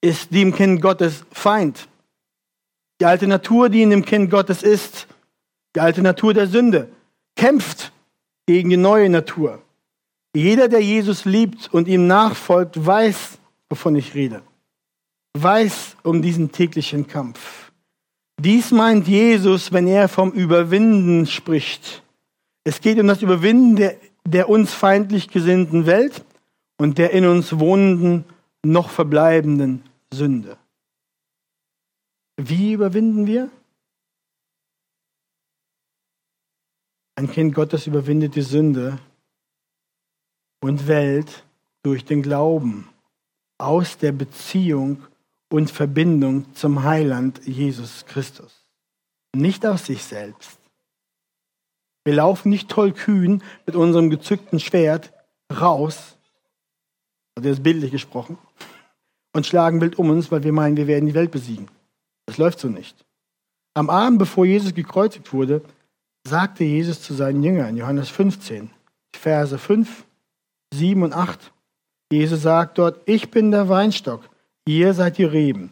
[0.00, 1.86] ist dem Kind Gottes Feind.
[3.00, 5.06] Die alte Natur, die in dem Kind Gottes ist,
[5.76, 6.90] die alte Natur der Sünde,
[7.38, 7.92] kämpft
[8.46, 9.62] gegen die neue Natur.
[10.34, 13.38] Jeder, der Jesus liebt und ihm nachfolgt, weiß,
[13.70, 14.42] wovon ich rede.
[15.34, 17.72] Weiß um diesen täglichen Kampf.
[18.40, 22.02] Dies meint Jesus, wenn er vom Überwinden spricht.
[22.64, 23.96] Es geht um das Überwinden der,
[24.26, 26.24] der uns feindlich gesinnten Welt
[26.76, 28.24] und der in uns wohnenden,
[28.64, 30.58] noch verbleibenden Sünde.
[32.36, 33.50] Wie überwinden wir?
[37.18, 38.96] Ein Kind Gottes überwindet die Sünde
[40.60, 41.42] und Welt
[41.82, 42.88] durch den Glauben
[43.58, 45.02] aus der Beziehung
[45.50, 48.64] und Verbindung zum Heiland Jesus Christus.
[49.34, 50.60] Nicht aus sich selbst.
[52.04, 55.12] Wir laufen nicht tollkühn mit unserem gezückten Schwert
[55.52, 56.16] raus,
[57.34, 58.38] also ist bildlich gesprochen,
[59.34, 61.68] und schlagen wild um uns, weil wir meinen, wir werden die Welt besiegen.
[62.26, 63.04] Das läuft so nicht.
[63.74, 65.64] Am Abend, bevor Jesus gekreuzigt wurde,
[66.28, 68.70] sagte Jesus zu seinen Jüngern, Johannes 15,
[69.14, 70.04] Verse 5,
[70.72, 71.52] 7 und 8.
[72.10, 74.28] Jesus sagt dort, ich bin der Weinstock
[74.68, 75.70] Ihr seid die Reben.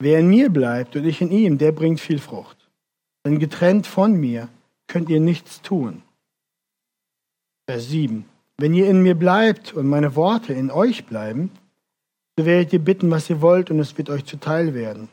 [0.00, 2.56] Wer in mir bleibt und ich in ihm, der bringt viel Frucht.
[3.24, 4.48] Denn getrennt von mir
[4.88, 6.02] könnt ihr nichts tun.
[7.68, 8.24] Vers 7.
[8.58, 11.52] Wenn ihr in mir bleibt und meine Worte in euch bleiben,
[12.36, 15.08] so werdet ihr bitten, was ihr wollt, und es wird euch zuteil werden.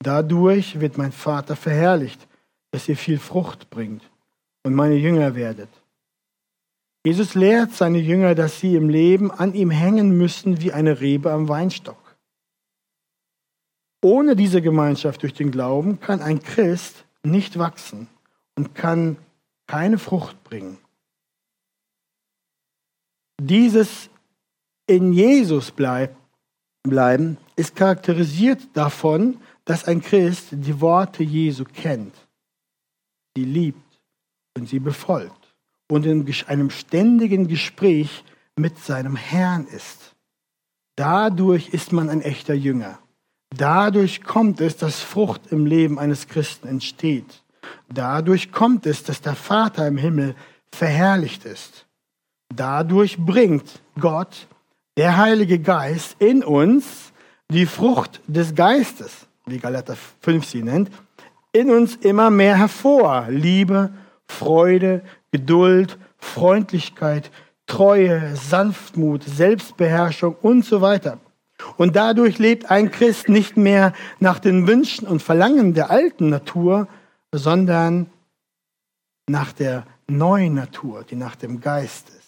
[0.00, 2.26] Dadurch wird mein Vater verherrlicht,
[2.70, 4.02] dass ihr viel Frucht bringt
[4.62, 5.68] und meine Jünger werdet.
[7.04, 11.32] Jesus lehrt seine Jünger, dass sie im Leben an ihm hängen müssen wie eine Rebe
[11.32, 12.16] am Weinstock.
[14.02, 18.08] Ohne diese Gemeinschaft durch den Glauben kann ein Christ nicht wachsen
[18.54, 19.16] und kann
[19.66, 20.78] keine Frucht bringen.
[23.40, 24.10] Dieses
[24.86, 32.14] in Jesus bleiben ist charakterisiert davon, dass ein Christ die Worte Jesu kennt,
[33.36, 34.00] sie liebt
[34.56, 35.54] und sie befolgt
[35.90, 38.24] und in einem ständigen Gespräch
[38.56, 40.14] mit seinem Herrn ist.
[40.96, 42.98] Dadurch ist man ein echter Jünger.
[43.50, 47.42] Dadurch kommt es, dass Frucht im Leben eines Christen entsteht.
[47.88, 50.34] Dadurch kommt es, dass der Vater im Himmel
[50.72, 51.86] verherrlicht ist.
[52.54, 54.46] Dadurch bringt Gott,
[54.96, 57.12] der Heilige Geist, in uns
[57.50, 60.90] die Frucht des Geistes, wie Galater 5 sie nennt,
[61.52, 63.26] in uns immer mehr hervor.
[63.28, 63.92] Liebe,
[64.26, 67.30] Freude, Geduld, Freundlichkeit,
[67.66, 71.18] Treue, Sanftmut, Selbstbeherrschung und so weiter.
[71.76, 76.88] Und dadurch lebt ein Christ nicht mehr nach den Wünschen und Verlangen der alten Natur,
[77.32, 78.10] sondern
[79.28, 82.19] nach der neuen Natur, die nach dem Geist ist.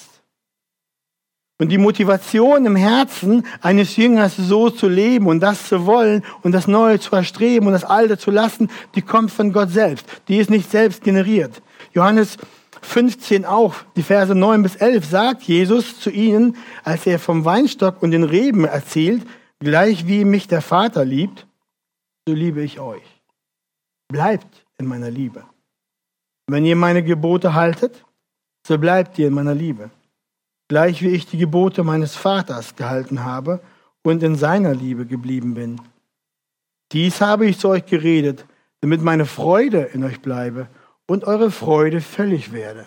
[1.59, 6.53] Und die Motivation im Herzen eines Jüngers so zu leben und das zu wollen und
[6.53, 10.07] das Neue zu erstreben und das Alte zu lassen, die kommt von Gott selbst.
[10.29, 11.63] Die ist nicht selbst generiert.
[11.93, 12.37] Johannes
[12.83, 18.03] 15 auch, die Verse 9 bis 11 sagt Jesus zu ihnen, als er vom Weinstock
[18.03, 19.23] und den Reben erzählt,
[19.61, 21.47] gleich wie mich der Vater liebt,
[22.27, 23.03] so liebe ich euch.
[24.09, 25.45] Bleibt in meiner Liebe.
[26.49, 28.05] Wenn ihr meine Gebote haltet,
[28.67, 29.91] so bleibt ihr in meiner Liebe.
[30.73, 33.61] Gleich wie ich die Gebote meines Vaters gehalten habe
[34.03, 35.79] und in seiner Liebe geblieben bin.
[36.93, 38.47] Dies habe ich zu euch geredet,
[38.81, 40.69] damit meine Freude in euch bleibe
[41.07, 42.87] und eure Freude völlig werde.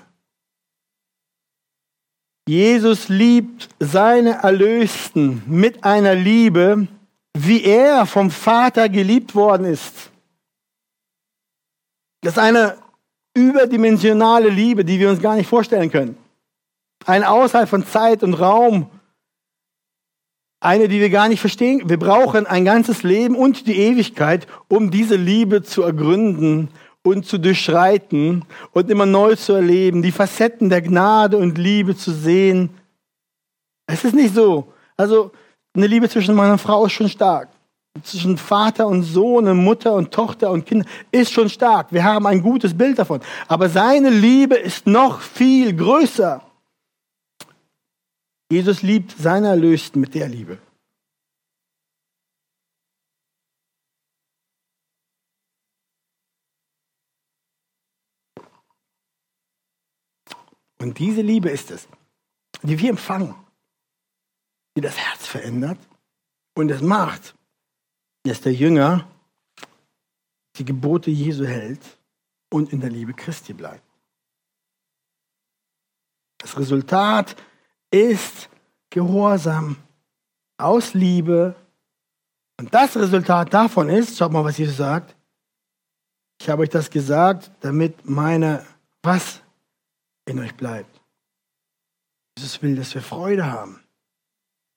[2.50, 6.88] Jesus liebt seine Erlösten mit einer Liebe,
[7.38, 10.10] wie er vom Vater geliebt worden ist.
[12.22, 12.80] Das ist eine
[13.36, 16.25] überdimensionale Liebe, die wir uns gar nicht vorstellen können.
[17.06, 18.90] Eine außerhalb von Zeit und Raum.
[20.60, 21.84] Eine, die wir gar nicht verstehen.
[21.88, 26.70] Wir brauchen ein ganzes Leben und die Ewigkeit, um diese Liebe zu ergründen
[27.04, 32.12] und zu durchschreiten und immer neu zu erleben, die Facetten der Gnade und Liebe zu
[32.12, 32.72] sehen.
[33.86, 34.74] Es ist nicht so.
[34.98, 35.32] Also
[35.76, 37.50] eine Liebe zwischen Mann und Frau ist schon stark.
[38.02, 41.88] Zwischen Vater und Sohn, Mutter und Tochter und Kind ist schon stark.
[41.92, 43.22] Wir haben ein gutes Bild davon.
[43.48, 46.42] Aber seine Liebe ist noch viel größer.
[48.52, 50.60] Jesus liebt seine Erlösten mit der Liebe.
[60.78, 61.88] Und diese Liebe ist es,
[62.62, 63.34] die wir empfangen,
[64.78, 65.80] die das Herz verändert
[66.54, 67.34] und es macht,
[68.24, 69.10] dass der Jünger
[70.58, 71.98] die Gebote Jesu hält
[72.52, 73.84] und in der Liebe Christi bleibt.
[76.38, 77.36] Das Resultat
[77.92, 78.50] ist
[78.90, 79.78] Gehorsam
[80.58, 81.56] aus Liebe.
[82.60, 85.16] Und das Resultat davon ist, schaut mal, was Jesus sagt.
[86.42, 88.66] Ich habe euch das gesagt, damit meine
[89.04, 89.42] was
[90.26, 91.02] in euch bleibt.
[92.38, 93.82] Jesus will, dass wir Freude haben.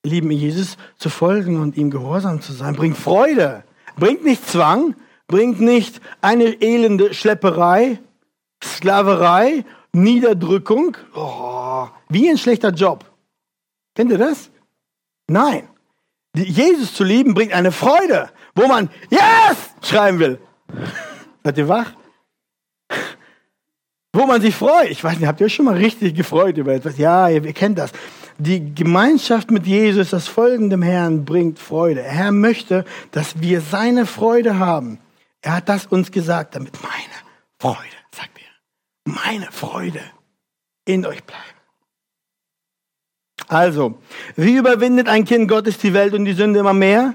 [0.04, 3.64] Lieben, Jesus zu folgen und ihm gehorsam zu sein, bringt Freude,
[3.96, 4.94] bringt nicht Zwang,
[5.26, 7.98] bringt nicht eine elende Schlepperei,
[8.62, 11.67] Sklaverei, Niederdrückung, oh,
[12.08, 13.04] wie ein schlechter Job.
[13.94, 14.50] Kennt ihr das?
[15.26, 15.68] Nein.
[16.34, 20.38] Jesus zu lieben bringt eine Freude, wo man Yes schreiben will.
[21.44, 21.92] Seid ihr wach?
[24.18, 24.90] wo man sich freut.
[24.90, 26.98] Ich weiß nicht, habt ihr euch schon mal richtig gefreut über etwas?
[26.98, 27.92] Ja, ihr, ihr kennt das.
[28.38, 32.02] Die Gemeinschaft mit Jesus, das Folgen dem Herrn, bringt Freude.
[32.02, 34.98] Der Herr möchte, dass wir seine Freude haben.
[35.40, 36.94] Er hat das uns gesagt, damit meine
[37.60, 40.00] Freude, sagt er, meine Freude
[40.84, 41.57] in euch bleibt.
[43.48, 43.94] Also,
[44.36, 47.14] wie überwindet ein Kind Gottes die Welt und die Sünde immer mehr?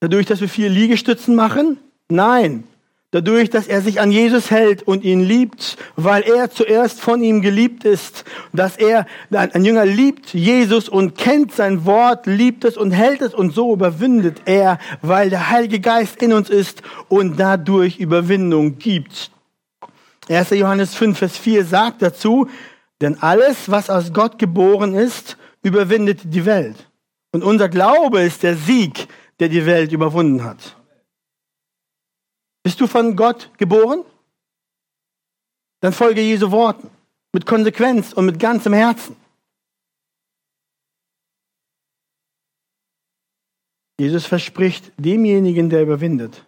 [0.00, 1.78] Dadurch, dass wir viele Liegestützen machen?
[2.08, 2.64] Nein,
[3.12, 7.40] dadurch, dass er sich an Jesus hält und ihn liebt, weil er zuerst von ihm
[7.40, 12.90] geliebt ist, dass er, ein Jünger liebt Jesus und kennt sein Wort, liebt es und
[12.90, 18.00] hält es und so überwindet er, weil der Heilige Geist in uns ist und dadurch
[18.00, 19.30] Überwindung gibt.
[20.28, 20.50] 1.
[20.50, 22.48] Johannes 5, Vers 4 sagt dazu,
[23.00, 26.88] denn alles, was aus Gott geboren ist, überwindet die Welt.
[27.32, 29.08] Und unser Glaube ist der Sieg,
[29.40, 30.76] der die Welt überwunden hat.
[32.62, 34.04] Bist du von Gott geboren?
[35.80, 36.88] Dann folge Jesu Worten
[37.32, 39.16] mit Konsequenz und mit ganzem Herzen.
[43.98, 46.44] Jesus verspricht demjenigen, der überwindet,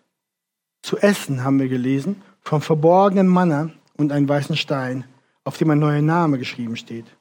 [0.82, 5.04] zu essen, haben wir gelesen, vom verborgenen Manna und einen weißen Stein,
[5.44, 7.15] auf dem ein neuer Name geschrieben steht.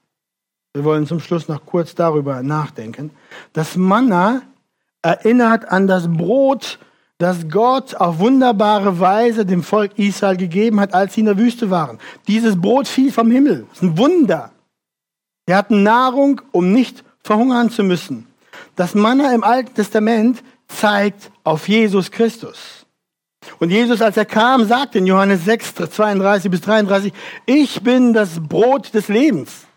[0.75, 3.11] Wir wollen zum Schluss noch kurz darüber nachdenken.
[3.53, 4.41] Das Manna
[5.01, 6.79] erinnert an das Brot,
[7.17, 11.69] das Gott auf wunderbare Weise dem Volk Israel gegeben hat, als sie in der Wüste
[11.69, 11.97] waren.
[12.27, 13.65] Dieses Brot fiel vom Himmel.
[13.69, 14.51] Das ist ein Wunder.
[15.45, 18.27] Wir hatten Nahrung, um nicht verhungern zu müssen.
[18.75, 22.85] Das Manna im Alten Testament zeigt auf Jesus Christus.
[23.59, 27.13] Und Jesus, als er kam, sagte in Johannes 6, 32 bis 33,
[27.45, 29.67] ich bin das Brot des Lebens.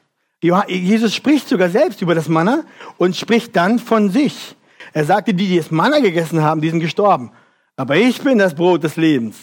[0.41, 2.65] Jesus spricht sogar selbst über das Manna
[2.97, 4.57] und spricht dann von sich.
[4.93, 7.33] Er sagte, die, die das Manna gegessen haben, die sind gestorben.
[7.77, 9.37] Aber ich bin das Brot des Lebens.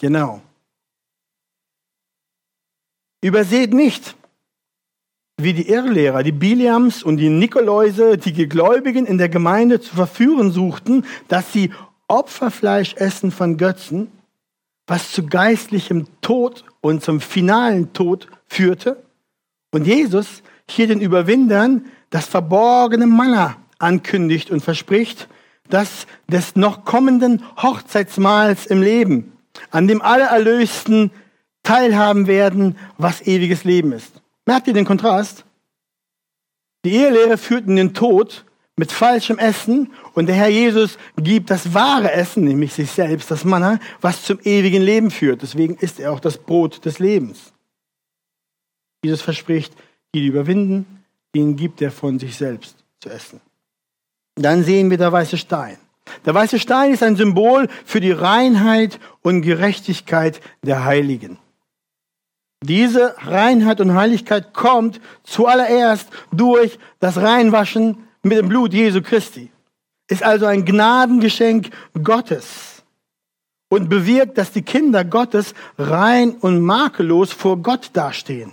[0.00, 0.42] Genau.
[3.20, 4.16] Überseht nicht,
[5.36, 10.50] wie die Irrlehrer, die Biliams und die Nikoläuse, die Gläubigen in der Gemeinde zu verführen
[10.50, 11.72] suchten, dass sie
[12.08, 14.10] Opferfleisch essen von Götzen,
[14.86, 19.02] was zu geistlichem Tod und zum finalen Tod führte.
[19.70, 25.28] Und Jesus hier den Überwindern das verborgene Manna ankündigt und verspricht,
[25.68, 29.32] dass des noch kommenden Hochzeitsmahls im Leben,
[29.70, 31.10] an dem alle Erlösten
[31.62, 34.20] teilhaben werden, was ewiges Leben ist.
[34.44, 35.44] Merkt ihr den Kontrast?
[36.84, 38.44] Die Ehelehre führt in den Tod
[38.76, 43.44] mit falschem Essen und der Herr Jesus gibt das wahre Essen, nämlich sich selbst, das
[43.44, 45.42] Manna, was zum ewigen Leben führt.
[45.42, 47.52] Deswegen ist er auch das Brot des Lebens.
[49.04, 49.74] Jesus verspricht,
[50.14, 51.04] die, die überwinden,
[51.34, 53.40] ihnen gibt er von sich selbst zu essen.
[54.36, 55.78] Dann sehen wir der weiße Stein.
[56.24, 61.38] Der weiße Stein ist ein Symbol für die Reinheit und Gerechtigkeit der Heiligen.
[62.62, 69.50] Diese Reinheit und Heiligkeit kommt zuallererst durch das Reinwaschen mit dem Blut Jesu Christi.
[70.08, 71.70] Ist also ein Gnadengeschenk
[72.02, 72.82] Gottes
[73.68, 78.52] und bewirkt, dass die Kinder Gottes rein und makellos vor Gott dastehen.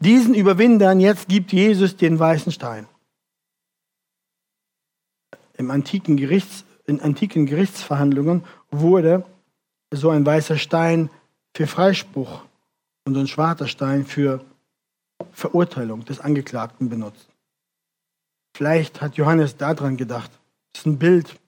[0.00, 2.88] Diesen Überwindern jetzt gibt Jesus den weißen Stein.
[5.58, 9.24] Im antiken Gerichts, in antiken Gerichtsverhandlungen wurde
[9.92, 11.10] so ein weißer Stein
[11.54, 12.42] für Freispruch
[13.04, 14.44] und ein schwarzer Stein für
[15.32, 17.31] Verurteilung des Angeklagten benutzt.
[18.54, 20.30] Vielleicht hat Johannes daran gedacht.
[20.72, 21.38] Das ist ein Bild.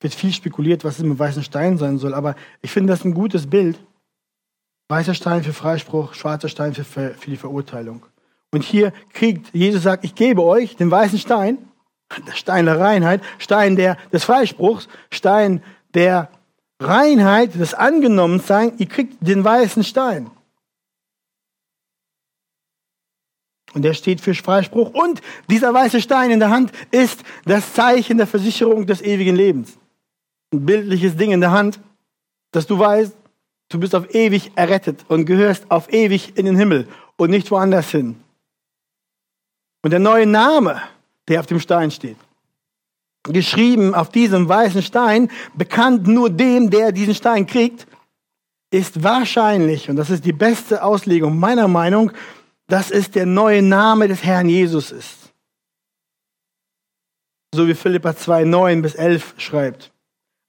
[0.00, 3.14] Wird viel spekuliert, was es mit weißen Stein sein soll, aber ich finde das ein
[3.14, 3.78] gutes Bild.
[4.88, 8.06] Weißer Stein für Freispruch, schwarzer Stein für, für die Verurteilung.
[8.50, 11.58] Und hier kriegt Jesus sagt, ich gebe euch den weißen Stein,
[12.26, 15.62] der Stein der Reinheit, Stein der, des Freispruchs, Stein
[15.94, 16.30] der
[16.80, 20.30] Reinheit, des Angenommensein, ihr kriegt den weißen Stein.
[23.74, 24.90] Und der steht für Freispruch.
[24.94, 29.78] Und dieser weiße Stein in der Hand ist das Zeichen der Versicherung des ewigen Lebens.
[30.52, 31.80] Ein bildliches Ding in der Hand,
[32.52, 33.14] dass du weißt,
[33.68, 37.90] du bist auf ewig errettet und gehörst auf ewig in den Himmel und nicht woanders
[37.90, 38.16] hin.
[39.82, 40.80] Und der neue Name,
[41.28, 42.16] der auf dem Stein steht,
[43.24, 47.86] geschrieben auf diesem weißen Stein, bekannt nur dem, der diesen Stein kriegt,
[48.70, 52.12] ist wahrscheinlich, und das ist die beste Auslegung meiner Meinung,
[52.68, 55.32] dass es der neue Name des Herrn Jesus ist.
[57.52, 59.90] So wie Philippa 2, 9 bis 11 schreibt.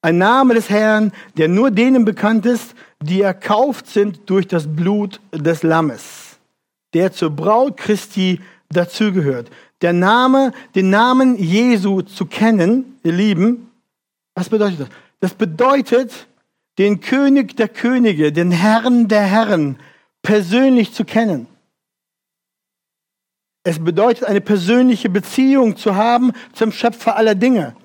[0.01, 5.19] Ein Name des Herrn, der nur denen bekannt ist, die erkauft sind durch das Blut
[5.33, 6.37] des Lammes,
[6.93, 9.49] der zur Braut Christi dazugehört.
[9.81, 13.71] Der Name, den Namen Jesu zu kennen, ihr Lieben,
[14.35, 14.89] was bedeutet das?
[15.21, 16.27] Das bedeutet,
[16.77, 19.77] den König der Könige, den Herrn der Herren
[20.21, 21.47] persönlich zu kennen.
[23.69, 27.75] Es bedeutet, eine persönliche Beziehung zu haben zum Schöpfer aller Dinge.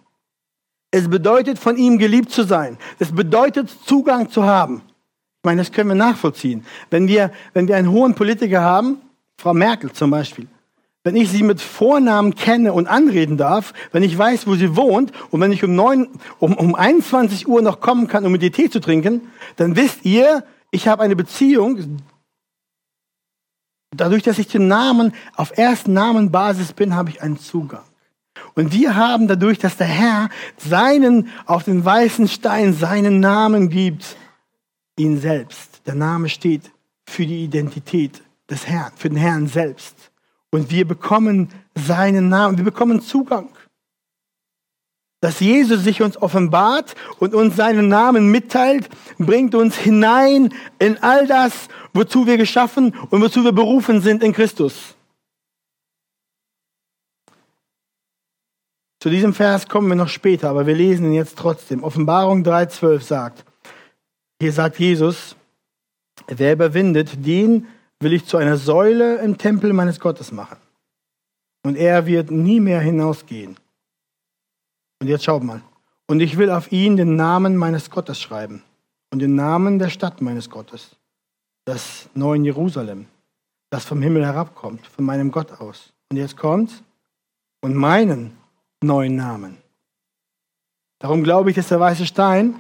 [0.90, 2.78] Es bedeutet, von ihm geliebt zu sein.
[2.98, 4.76] Es bedeutet, Zugang zu haben.
[4.78, 6.64] Ich meine, das können wir nachvollziehen.
[6.88, 9.02] Wenn wir, wenn wir einen hohen Politiker haben,
[9.36, 10.46] Frau Merkel zum Beispiel,
[11.02, 15.12] wenn ich sie mit Vornamen kenne und anreden darf, wenn ich weiß, wo sie wohnt
[15.32, 16.08] und wenn ich um, 9,
[16.38, 19.20] um, um 21 Uhr noch kommen kann, um mit ihr Tee zu trinken,
[19.56, 21.98] dann wisst ihr, ich habe eine Beziehung.
[23.96, 27.84] Dadurch, dass ich den Namen auf Erstnamenbasis bin, habe ich einen Zugang.
[28.54, 34.16] Und wir haben dadurch, dass der Herr seinen auf den weißen Stein seinen Namen gibt,
[34.96, 35.82] ihn selbst.
[35.86, 36.70] Der Name steht
[37.06, 39.96] für die Identität des Herrn, für den Herrn selbst.
[40.50, 43.48] Und wir bekommen seinen Namen, wir bekommen Zugang.
[45.24, 51.26] Dass Jesus sich uns offenbart und uns seinen Namen mitteilt, bringt uns hinein in all
[51.26, 54.94] das, wozu wir geschaffen und wozu wir berufen sind in Christus.
[59.00, 61.84] Zu diesem Vers kommen wir noch später, aber wir lesen ihn jetzt trotzdem.
[61.84, 63.46] Offenbarung 3.12 sagt,
[64.42, 65.36] hier sagt Jesus,
[66.26, 67.66] wer überwindet, den
[67.98, 70.58] will ich zu einer Säule im Tempel meines Gottes machen.
[71.64, 73.56] Und er wird nie mehr hinausgehen.
[75.04, 75.60] Und jetzt schaut mal.
[76.06, 78.62] Und ich will auf ihn den Namen meines Gottes schreiben
[79.10, 80.96] und den Namen der Stadt meines Gottes,
[81.66, 83.04] das neuen Jerusalem,
[83.68, 85.92] das vom Himmel herabkommt, von meinem Gott aus.
[86.08, 86.82] Und jetzt kommt
[87.60, 88.34] und meinen
[88.82, 89.58] neuen Namen.
[91.00, 92.54] Darum glaube ich, dass der weiße Stein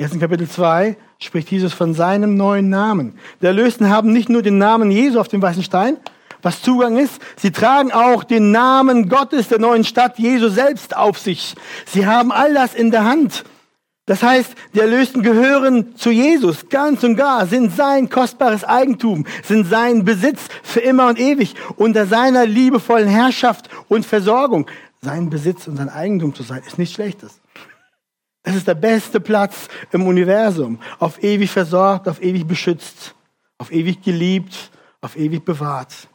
[0.00, 3.18] Jetzt in Kapitel 2 spricht Jesus von seinem neuen Namen.
[3.40, 5.96] Die Erlösten haben nicht nur den Namen Jesu auf dem weißen Stein,
[6.44, 11.18] was Zugang ist, sie tragen auch den Namen Gottes der neuen Stadt Jesu selbst auf
[11.18, 11.54] sich.
[11.86, 13.44] Sie haben all das in der Hand.
[14.06, 19.66] Das heißt, die Erlösten gehören zu Jesus ganz und gar, sind sein kostbares Eigentum, sind
[19.66, 24.66] sein Besitz für immer und ewig, unter seiner liebevollen Herrschaft und Versorgung.
[25.00, 27.40] Sein Besitz und sein Eigentum zu sein, ist nichts Schlechtes.
[28.42, 30.78] Es ist der beste Platz im Universum.
[30.98, 33.14] Auf ewig versorgt, auf ewig beschützt,
[33.56, 34.70] auf ewig geliebt,
[35.00, 36.08] auf ewig bewahrt.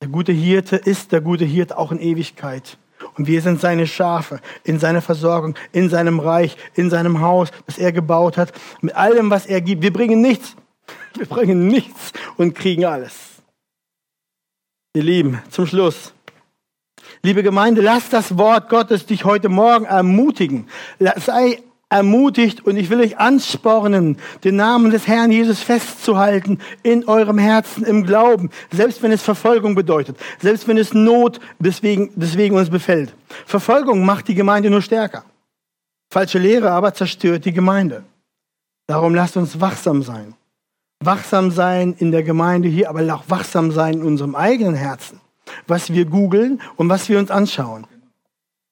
[0.00, 2.78] Der gute Hirte ist der gute Hirte auch in Ewigkeit.
[3.16, 7.76] Und wir sind seine Schafe in seiner Versorgung, in seinem Reich, in seinem Haus, das
[7.76, 9.82] er gebaut hat, mit allem, was er gibt.
[9.82, 10.56] Wir bringen nichts.
[11.14, 13.14] Wir bringen nichts und kriegen alles.
[14.94, 16.14] Ihr Lieben, zum Schluss.
[17.22, 20.68] Liebe Gemeinde, lass das Wort Gottes dich heute Morgen ermutigen.
[21.16, 27.36] Sei ermutigt und ich will euch anspornen, den Namen des Herrn Jesus festzuhalten in eurem
[27.36, 32.70] Herzen im Glauben, selbst wenn es Verfolgung bedeutet, selbst wenn es Not deswegen, deswegen uns
[32.70, 33.12] befällt.
[33.44, 35.24] Verfolgung macht die Gemeinde nur stärker.
[36.12, 38.04] Falsche Lehre aber zerstört die Gemeinde.
[38.86, 40.34] Darum lasst uns wachsam sein.
[41.02, 45.20] Wachsam sein in der Gemeinde hier, aber auch wachsam sein in unserem eigenen Herzen.
[45.66, 47.86] Was wir googeln und was wir uns anschauen.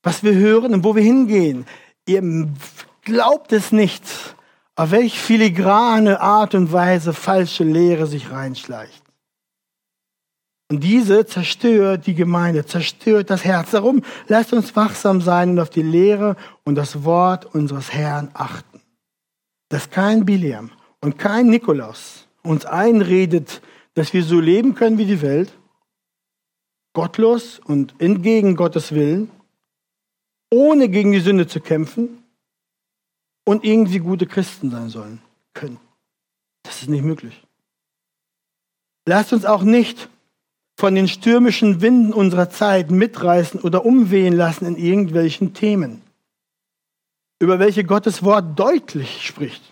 [0.03, 1.67] Was wir hören und wo wir hingehen.
[2.07, 2.23] Ihr
[3.09, 4.03] Glaubt es nicht,
[4.77, 9.03] auf welch filigrane Art und Weise falsche Lehre sich reinschleicht.
[10.71, 13.71] Und diese zerstört die Gemeinde, zerstört das Herz.
[13.71, 18.83] Darum lasst uns wachsam sein und auf die Lehre und das Wort unseres Herrn achten.
[19.71, 23.63] Dass kein Biliam und kein Nikolaus uns einredet,
[23.95, 25.51] dass wir so leben können wie die Welt,
[26.93, 29.31] gottlos und entgegen Gottes Willen,
[30.53, 32.18] ohne gegen die Sünde zu kämpfen,
[33.49, 35.23] und irgendwie gute Christen sein sollen
[35.55, 35.81] können.
[36.65, 37.43] Das ist nicht möglich.
[39.07, 40.11] Lasst uns auch nicht
[40.79, 46.03] von den stürmischen Winden unserer Zeit mitreißen oder umwehen lassen in irgendwelchen Themen,
[47.41, 49.63] über welche Gottes Wort deutlich spricht.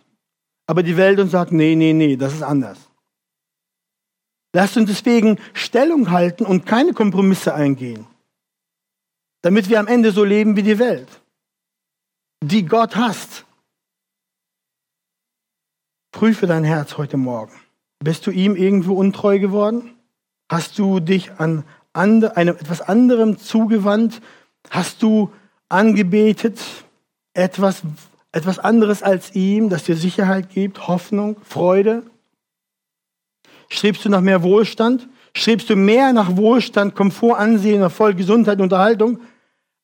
[0.67, 2.79] Aber die Welt uns sagt, nee, nee, nee, das ist anders.
[4.55, 8.07] Lasst uns deswegen Stellung halten und keine Kompromisse eingehen,
[9.43, 11.21] damit wir am Ende so leben wie die Welt,
[12.43, 13.46] die Gott hasst
[16.13, 17.53] Prüfe dein Herz heute Morgen.
[18.03, 19.97] Bist du ihm irgendwo untreu geworden?
[20.51, 24.21] Hast du dich an andre, einem, etwas anderem zugewandt?
[24.71, 25.33] Hast du
[25.69, 26.61] angebetet
[27.35, 27.83] etwas,
[28.33, 32.03] etwas anderes als ihm, das dir Sicherheit gibt, Hoffnung, Freude?
[33.69, 35.09] Strebst du nach mehr Wohlstand?
[35.35, 39.21] Strebst du mehr nach Wohlstand, Komfort, Ansehen, Erfolg, Gesundheit, Unterhaltung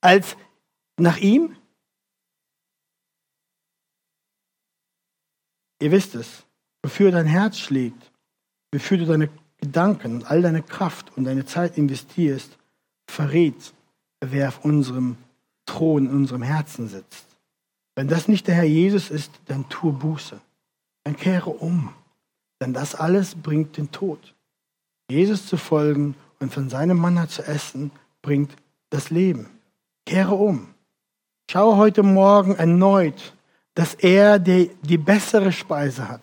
[0.01, 0.37] als
[0.97, 1.57] nach ihm?
[5.83, 6.45] Ihr wisst es,
[6.85, 8.12] wofür dein Herz schlägt,
[8.72, 9.28] wofür du deine
[9.59, 12.57] Gedanken und all deine Kraft und deine Zeit investierst,
[13.09, 13.74] verrät,
[14.20, 15.16] wer auf unserem
[15.66, 17.26] Thron, in unserem Herzen sitzt.
[17.97, 20.41] Wenn das nicht der Herr Jesus ist, dann tue Buße.
[21.03, 21.93] Dann kehre um.
[22.61, 24.37] Denn das alles bringt den Tod.
[25.11, 27.91] Jesus zu folgen und von seinem Manna zu essen,
[28.22, 28.55] bringt
[28.91, 29.49] das Leben.
[30.07, 30.68] Kehre um.
[31.51, 33.35] Schaue heute Morgen erneut
[33.75, 36.23] dass er die, die bessere Speise hat.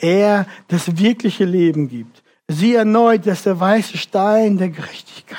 [0.00, 2.22] Er das wirkliche Leben gibt.
[2.48, 5.38] Sieh erneut, dass der weiße Stein der Gerechtigkeit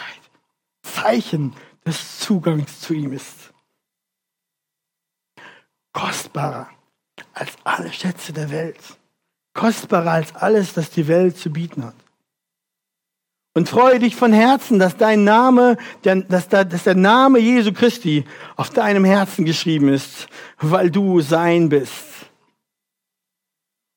[0.82, 1.54] Zeichen
[1.86, 3.52] des Zugangs zu ihm ist.
[5.92, 6.70] Kostbarer
[7.34, 8.80] als alle Schätze der Welt.
[9.54, 11.96] Kostbarer als alles, das die Welt zu bieten hat.
[13.56, 18.26] Und freue dich von Herzen, dass dein Name, dass, der Name Jesu Christi
[18.56, 20.28] auf deinem Herzen geschrieben ist,
[20.60, 21.94] weil du sein bist.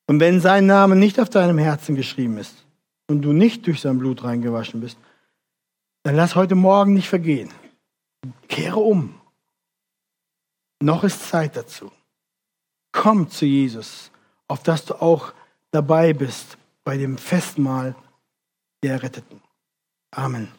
[0.05, 2.65] Und wenn sein Name nicht auf deinem Herzen geschrieben ist
[3.07, 4.97] und du nicht durch sein Blut reingewaschen bist,
[6.03, 7.49] dann lass heute Morgen nicht vergehen.
[8.47, 9.19] Kehre um.
[10.81, 11.91] Noch ist Zeit dazu.
[12.91, 14.11] Komm zu Jesus,
[14.47, 15.33] auf dass du auch
[15.71, 17.95] dabei bist bei dem Festmahl
[18.83, 19.41] der Erretteten.
[20.17, 20.56] Amen.